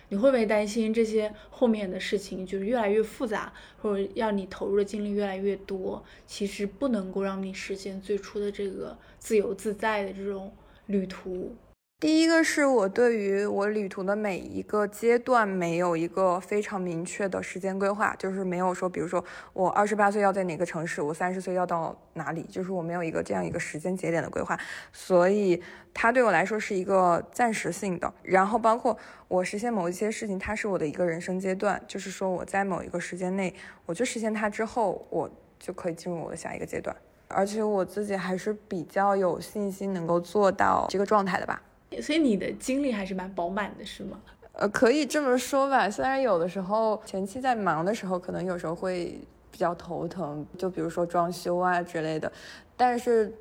[0.07, 10.51] 你会不会担心这些后面的事情就是越来越复杂，或者要你投入的精力越来越多，其实不能够让你实现最初的这个自由自在的这种
[10.87, 11.55] 旅途？
[11.99, 19.21] 第一个是我对于我旅途的每一个阶段没有一个非常明确的时间规划，就是没有说，比如说
[19.51, 24.57] 我二十八岁要在哪个城市，我三十岁要到哪里，就是我没有一个这样一个时间节点的规划，
[24.93, 25.61] 所以
[25.93, 28.13] 它对我来说是一个暂时性的。
[28.23, 28.97] 然后包括
[29.27, 33.53] 我实现某一些事情，它是我的一个人生阶段，就是说我在某一个时间内，
[33.85, 35.29] 我去实现它之后，我
[35.59, 36.95] 就可以进入我的下一个阶段，
[37.27, 41.61] 而且我自己还是比较有信心能够做到这个状态的吧。
[42.01, 44.19] 所以你的精力还是蛮饱满的，是吗？
[44.53, 45.89] 呃，可以这么说吧。
[45.89, 49.19] 虽然有的时候前期在忙的时候，可能有时候会
[49.49, 52.31] 比较头疼，就比如说装修啊之类的。
[52.75, 53.33] 但是，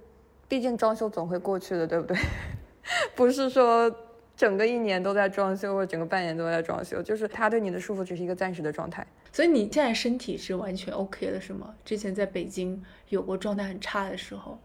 [0.49, 2.17] 毕竟装修总会过去的，对不对？
[3.15, 3.93] 不是说
[4.37, 9.07] 整个一年都在装修，或者整个半年都在装修，就是他对你的束缚只是一个暂时的状态。
[9.33, 11.75] 所以你现在身体是完全 OK 的，是吗？
[11.85, 14.59] 之前在北京有过状态很差的时候。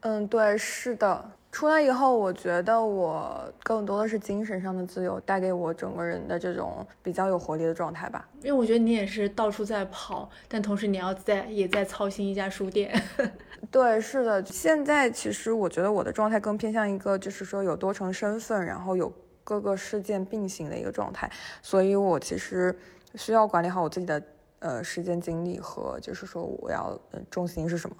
[0.00, 1.30] 嗯，对，是的。
[1.52, 8.26] 出来以后，我觉得我更多的是精神上的自由，带给我整个人的这种比较有活力的状态吧。
[8.40, 12.90] 因为我觉得你也是到处在跑，但同时你要在也在操心一家书店。
[13.70, 14.42] 对，是的。
[14.46, 19.12] 现在其实我觉得我的状态更偏向一个，就是说有多重身份，然后有
[19.44, 21.30] 各个事件并行的一个状态。
[21.60, 22.74] 所以我其实
[23.14, 24.22] 需要管理好我自己的
[24.60, 26.98] 呃时间精力和就是说我要
[27.30, 27.94] 重心是什么，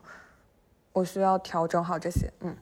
[0.95, 2.33] 我需要调整好这些。
[2.41, 2.57] 嗯。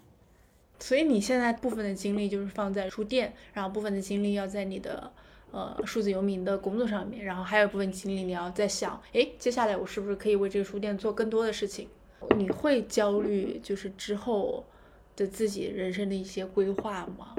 [0.81, 5.13] 所以你现在部分的精力就是放在书店，然后部分的精力要在你的
[5.53, 11.87] 呃数字游民的工作上面，然后还有一部分精力你要在想，哎，接下来我是不是可以为这个书店做更多的事情？
[12.37, 14.65] 你会焦虑就是之后
[15.17, 17.35] 的自己人生的一些规划吗？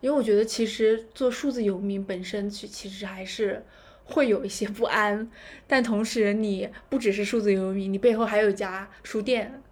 [0.00, 3.64] 因为我觉得其实做数字游民本身其其实还是
[4.04, 5.28] 会有一些不安，
[5.66, 9.62] 但同时你不只是数字游民，你背后还有一家书店，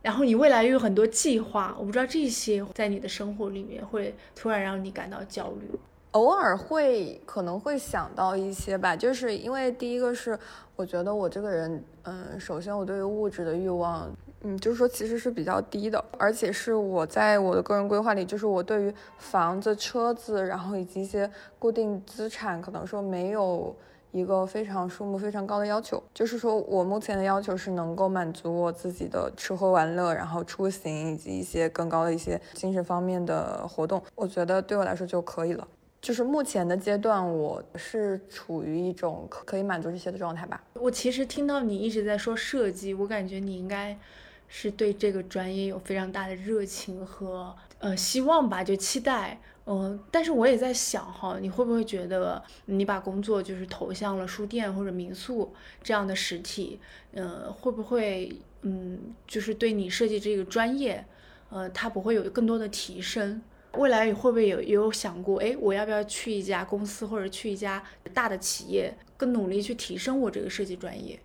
[0.00, 5.78] 然后你未来又有很多计划，我不知道这些在你的生活里面会突然让你感到焦虑。
[6.12, 10.38] 偶尔会可能会想到一些吧，就是因为第一个是
[10.74, 23.76] 我觉得我这个人，嗯，首先我对于物质的欲望，嗯，就是说其实是比较低的，而且是我在我的个人规划里，就是我对于房子、车子，然后以及一些固定资产，可能说没有
[24.10, 35.68] 一个非常数目非常高的要求，就是说我目前的要求是能够满足我自己的吃喝玩乐，然后出行以及一些更高的一些精神方面的活动，我觉得对我来说就可以了。
[36.00, 40.62] 就是目前的阶段，我是处于一种可可以满足这些的状态吧。
[40.74, 43.98] 我其实听到你一直在说设计，我感觉你应该
[44.46, 49.40] 是对这个专业有非常大的热情和呃希望吧，就期待。
[49.70, 56.80] 嗯，但是我也在想哈，你会不会觉得你把工作就是投向了书店或者民宿这样的实体，
[57.12, 61.04] 呃，会不会嗯，就是对你设计这个专业，
[61.50, 63.42] 呃，它不会有更多的提升？
[63.74, 71.20] 未来会不会有有想过，哎，我要不要去一家公司或者去一家大的企业，更努力去提升我这个设计专业？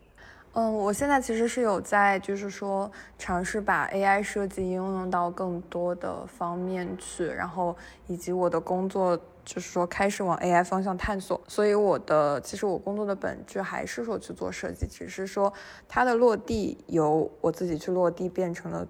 [0.56, 7.76] 嗯，我现在其实是有在，就是说尝试把 AI 设计应用到更多的方面去，然后
[8.06, 11.42] 以及我的工作就是说开始往 AI 方向探索。
[11.48, 15.52] 所以我的其实我工作的本质还是说去做设计，只是说
[15.88, 18.88] 它的落地由我自己去落地变成了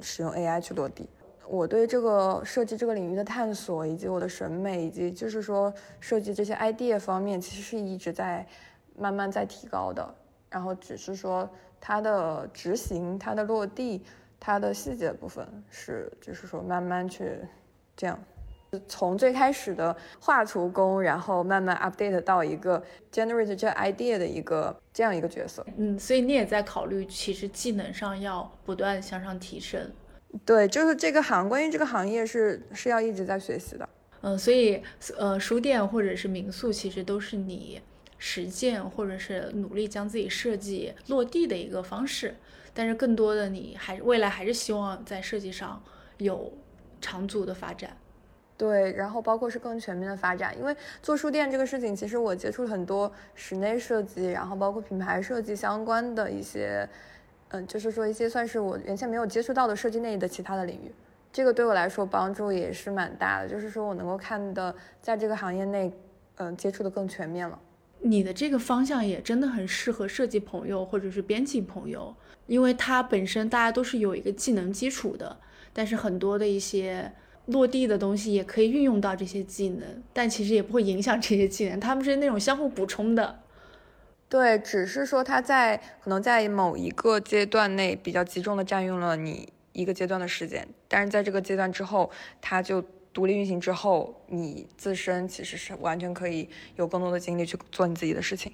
[0.00, 1.06] 使用 AI 去落地。
[1.46, 5.70] 我对这个设计这个领域的探索，以及我的审美，以及就是说
[6.00, 8.46] 设计这些 idea 方面，其实是一直在
[8.96, 10.14] 慢慢在提高的。
[10.50, 11.48] 然后只是说
[11.80, 14.02] 它的执行、它的落地、
[14.40, 17.38] 它的细节部分是，就是说慢慢去
[17.96, 18.18] 这样，
[18.86, 22.82] 从最开始的画图工，然后慢慢 update 到一个
[23.12, 25.64] generate 这 idea 的一个这样一个角色。
[25.76, 29.90] 嗯，所以你也在考虑，其实技能上要不断向上提升。
[30.44, 33.88] 对，就是这个行，关于这个行业是是要一直在学习的。
[34.20, 34.82] 嗯，所以
[35.16, 37.80] 呃，书店或者是民宿，其实都是你
[38.18, 42.34] 实践或者是努力将自己设计落地的一个方式。
[42.74, 45.82] 但是更多的，你还未来还是希望在设计上
[46.18, 46.52] 有
[47.00, 47.96] 长足的发展。
[48.56, 50.56] 对，然后包括是更全面的发展。
[50.58, 56.88] 因为做书店这个事情，其实我接触了很多室内设计，然后包括品牌设计相关的一些。
[57.50, 60.92] 嗯，就是说一些算是我原先没有接触到的设计内的其他的领域，
[61.32, 63.48] 这个对我来说帮助也是蛮大的。
[63.48, 65.90] 就是说我能够看的在这个行业内，
[66.36, 67.58] 嗯，接触的更全面了。
[68.00, 72.14] 你的这个方向也真的很适合设计朋友或者是编辑朋友，
[72.46, 75.38] 因为它本身大家都是有一个技能基础的，
[75.72, 77.12] 但是很多的一些
[77.46, 83.40] 落地的东西也可以运用到这些技能，但其实也不会影响这些技能，他们是那种相互补充的。
[84.28, 92.10] 对，只是说它在可能在某一个阶段内比较集中的占用了你一个阶段的时间，但是在这个阶段之后，
[92.42, 92.84] 它就
[93.18, 98.52] 独立运行之后，你自身其实是完全可以有更多的精力去做你自己的事情。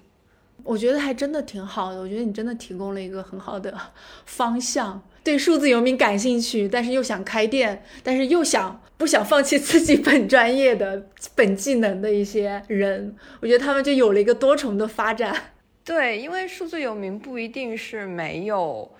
[0.63, 3.79] 我觉得还真的挺好的，我觉得你真的提供了一个很好的
[4.25, 5.03] 方向。
[5.23, 15.51] 对数字游民感兴趣，但是又想开店，但是又想不想放弃自己本专业的本技能的一些人，我觉得他们就有了一个多重的发展。
[15.83, 18.91] 对，因为数字游民不一定是没有，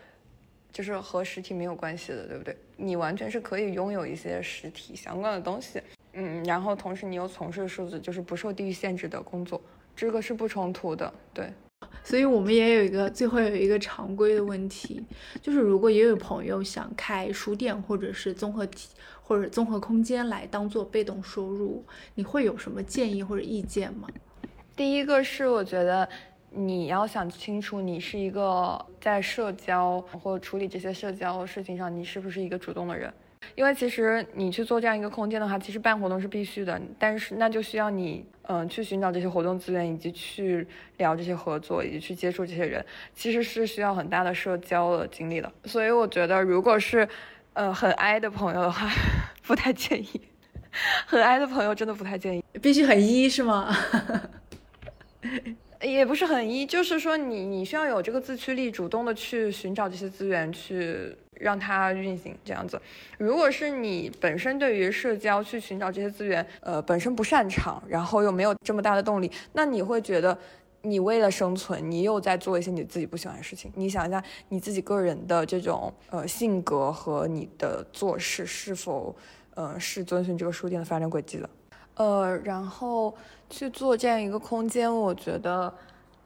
[0.75, 2.53] 就是和实体没有关系的，对不对？
[2.75, 9.61] 你完全是可以拥有一些实体相关的东西，嗯，然后同时你又从事数字，就是不受地域限制的工作，
[9.95, 11.49] 这个是不冲突的，对。
[12.03, 15.01] 所以我们也有一个最后有一个常规的问题，
[15.41, 18.89] 就是如果也有朋友想开书店或者是综合体
[19.23, 24.09] 或者综合空间来当做被动收入，你会有什么建议或者意见吗？
[24.75, 26.09] 第一个是我觉得。
[26.55, 33.13] 你要想清楚，你是一个在社交或处理这些社交事情上，你是不是一个主动的人？
[33.55, 40.65] 因为其实你去做这样一个空间的话，其实办活动是必须的，但是那就需要你，嗯，去寻找这些活动资源，以及去
[40.97, 42.83] 聊这些合作，以及去接触这些人，
[43.13, 45.51] 其实是需要很大的社交的精力的。
[45.65, 47.07] 所以我觉得，如果是，
[47.53, 48.89] 呃，很 I 的朋友的话，
[49.45, 50.21] 不太建议。
[51.05, 53.75] 很 I 的朋友真的不太建议，必须很 E 是吗？
[55.85, 62.81] 也不是很一，就是说你你需要有这个自驱力，主动的去寻找这些资源，去让它运行这样子。
[63.17, 70.37] 如果是你本身对于社交去寻找这些资源，呃，本身不擅长，然后又没有这么大的动力，那你会觉得
[70.81, 73.71] 你为了生存，你又在做一些你自己不喜欢的事情。
[73.75, 79.15] 你想一下，你自己个人的这种呃性格和你的做事是否
[79.55, 81.49] 呃是遵循这个书店的发展轨迹的？
[81.95, 83.13] 呃，然后
[83.49, 85.73] 去做这样一个空间，我觉得。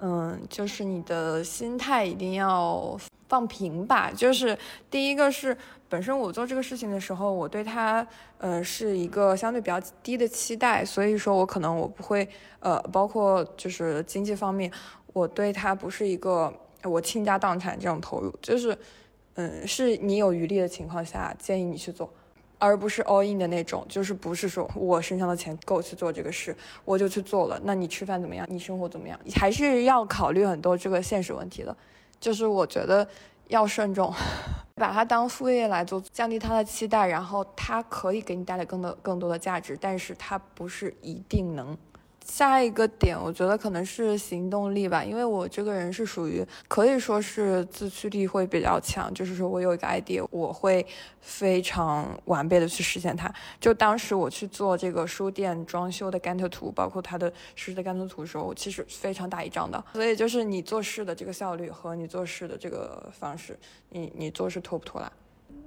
[0.02, 2.98] 嗯，就是你的心态一定要
[3.28, 4.10] 放平吧。
[4.16, 4.58] 就是
[4.90, 5.58] 第一个是
[5.90, 8.08] 本身我做这个事情的时候，我对它，
[8.38, 12.26] 呃，是一个相对比较低的期待，所以说我可能我不会，
[12.62, 14.72] 呃，包括就是经济方面，
[15.12, 16.54] 我对它不是一个
[16.86, 18.78] 我倾家荡产这种投入，就是，
[19.34, 22.10] 嗯，是你有余力的情况下，建议你去做。
[22.60, 26.56] 而不是 all in 的那种，就是不是说我身上的钱够去做这个事，
[26.86, 27.60] 我就去做了。
[27.64, 28.46] 那你吃饭怎么样？
[28.50, 29.20] 你生活怎么样？
[29.34, 31.76] 还是要考虑很多这个现实问题的。
[32.20, 33.08] 就是我觉得
[33.48, 34.14] 要慎重，
[34.76, 41.78] 把它当副业来做，降低他的期待，然后它可以给你带来更多更多的价值，但是它不是一定能。
[42.30, 50.86] 下一个点，我觉得可能是行动力吧，因为我这个人是属于可以说是自驱力会比较强，就是说我有一个 idea，我会
[51.20, 53.34] 非常完备的去实现它。
[53.60, 59.84] 就当时我去做这个书店装修的甘特图，包括它的实时的甘特图的时候，其实非常打一仗的。
[59.94, 63.58] 所以就是你做事的这个效率和你做事的这个方式，
[63.90, 65.12] 你你做事拖不拖拉？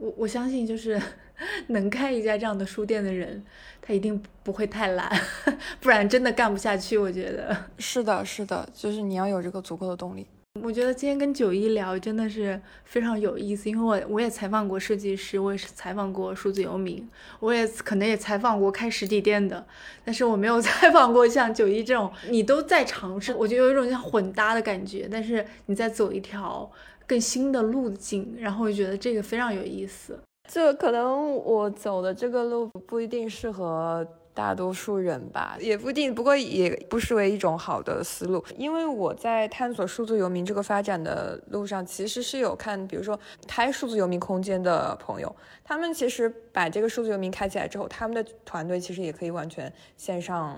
[0.03, 1.00] 我我相信，就是
[1.68, 3.40] 能开一家这样的书店的人，
[3.80, 5.09] 他一定不会太懒，
[5.80, 6.98] 不然真的干不下去。
[6.98, 10.26] 我觉得是的，是的，就是你要有这个足够的动力。
[10.61, 19.64] 我觉得今天跟九一聊真的是非常有意思，因为我我也采访过设计师，我也是采访过数字游民，我也可能也采访过开实体店的，
[20.05, 26.68] 但是我没有 采访过像九一这种，你都在尝试，我觉得有一种像混搭的感觉，但是你在走一条。
[27.12, 30.18] 更新的路径，然后我觉得这个非常有意思。
[30.48, 38.42] 就可能我走的这个路不一定适合大多数人吧，也不一定，不过也不失为一种好的思路。
[38.56, 50.56] 因为我在探索数字游民这个发展的路上，其实是有看，比如说开数字游民空间的朋友，他们其实把这个数字游民开起来之后，他们的团队其实也可以完全线上。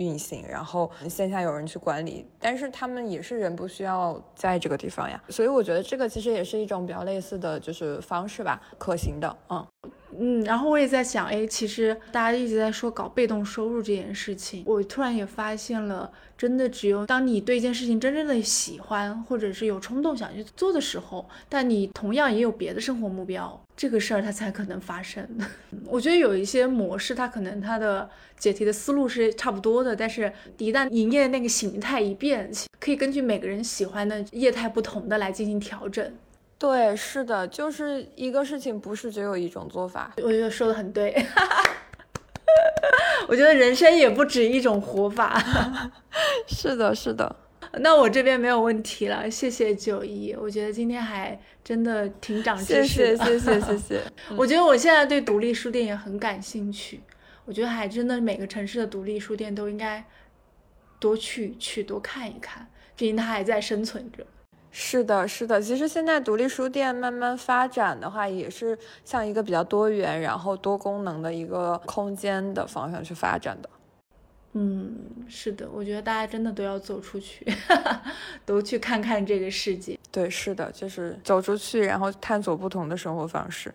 [0.00, 9.66] 运行，然后线下有人去管理，但是他们也是人不需要在这个地方呀，所以我觉得这个其实也是一种比较类似的就是方式吧，可行的，嗯。
[10.18, 16.10] 嗯，然后我也在想，哎，其实大家一直在说搞被动收入这件事情，我突然也发现了，
[16.40, 25.28] 真的只有当你对一件事情真正的喜欢，或者是有冲动想去做的时候，但你同样也有别的生活目标，这个事儿它才可能发生。
[25.84, 36.10] 我觉得有一些模式，它可能它的解题的思路是差不多的，但是一旦营业那个形态一变，可以根据每个人喜欢的业态不同的来进行调整。
[36.58, 40.14] 对，是的，就是一个事情不是只有一种做法。
[40.16, 41.14] 我觉得说的很对，
[43.28, 45.42] 我觉得人生也不止一种活法。
[46.48, 47.36] 是的，是的。
[47.78, 50.34] 那我这边没有问题了，谢谢九一。
[50.34, 53.24] 我觉得今天还真的挺长知识的。
[53.24, 54.00] 谢谢，谢谢，谢谢。
[54.36, 57.00] 我觉得我现在对独立书店也很感兴趣。
[57.44, 60.04] 我觉得还真的每个城市的独立书店都应该
[60.98, 64.26] 多去去多看一看，毕竟它还在生存着。
[64.72, 65.60] 是的，是的。
[65.60, 73.68] 其实现在独立书店慢慢发展的话，也是向一个比较多元、然后多功能的一个空间的方向去发展的。
[74.52, 74.96] 嗯，
[75.28, 77.44] 是的，我觉得大家真的都要走出去，
[78.46, 79.98] 都去看看这个世界。
[80.12, 83.72] 对，是的，就是走出去，然后探索不同的生活方式。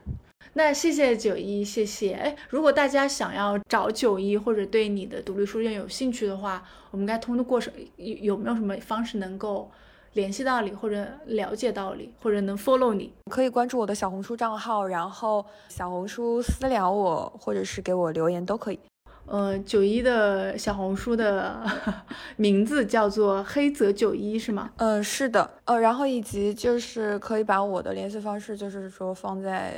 [0.54, 2.14] 那谢谢九一，谢谢。
[2.14, 9.70] 哎，如果大家想要找九一，或者对你的独立书店有兴趣的话，我们该通过什有有没有什么方式能够？
[10.16, 18.80] 联系到你，或者了解到你，或者能 follow 你，可以关注我的小红书账号，然后小红书私聊我，或者是给我留言都可以。
[19.26, 21.59] 呃，九一的小红书的
[22.38, 24.72] 名字叫做黑泽九一，是吗？
[24.78, 25.49] 嗯，是的。
[25.66, 29.74] 呃，然后以及就是可以把我的联系方式，就是说放在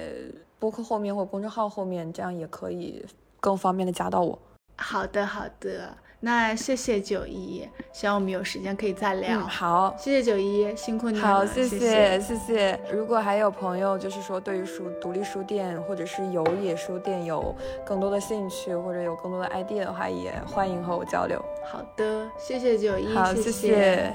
[0.60, 3.04] 博客后面或公众号后面，这样也可以
[3.40, 4.38] 更方便的加到我。
[4.76, 5.98] 好的，好的。
[6.20, 9.40] 那谢谢九一，希望我们有时间可以再聊。
[9.42, 11.28] 好，谢谢九一，辛苦你了。
[11.28, 12.80] 好，谢谢谢谢。
[12.92, 17.56] 如果还有朋友就是说对于书独立书店或者是有野书店有
[17.86, 21.40] 更多的兴趣或者有更多的 idea 的话，也欢迎和我交流。
[21.64, 24.12] 好的，谢谢九一，好，谢谢。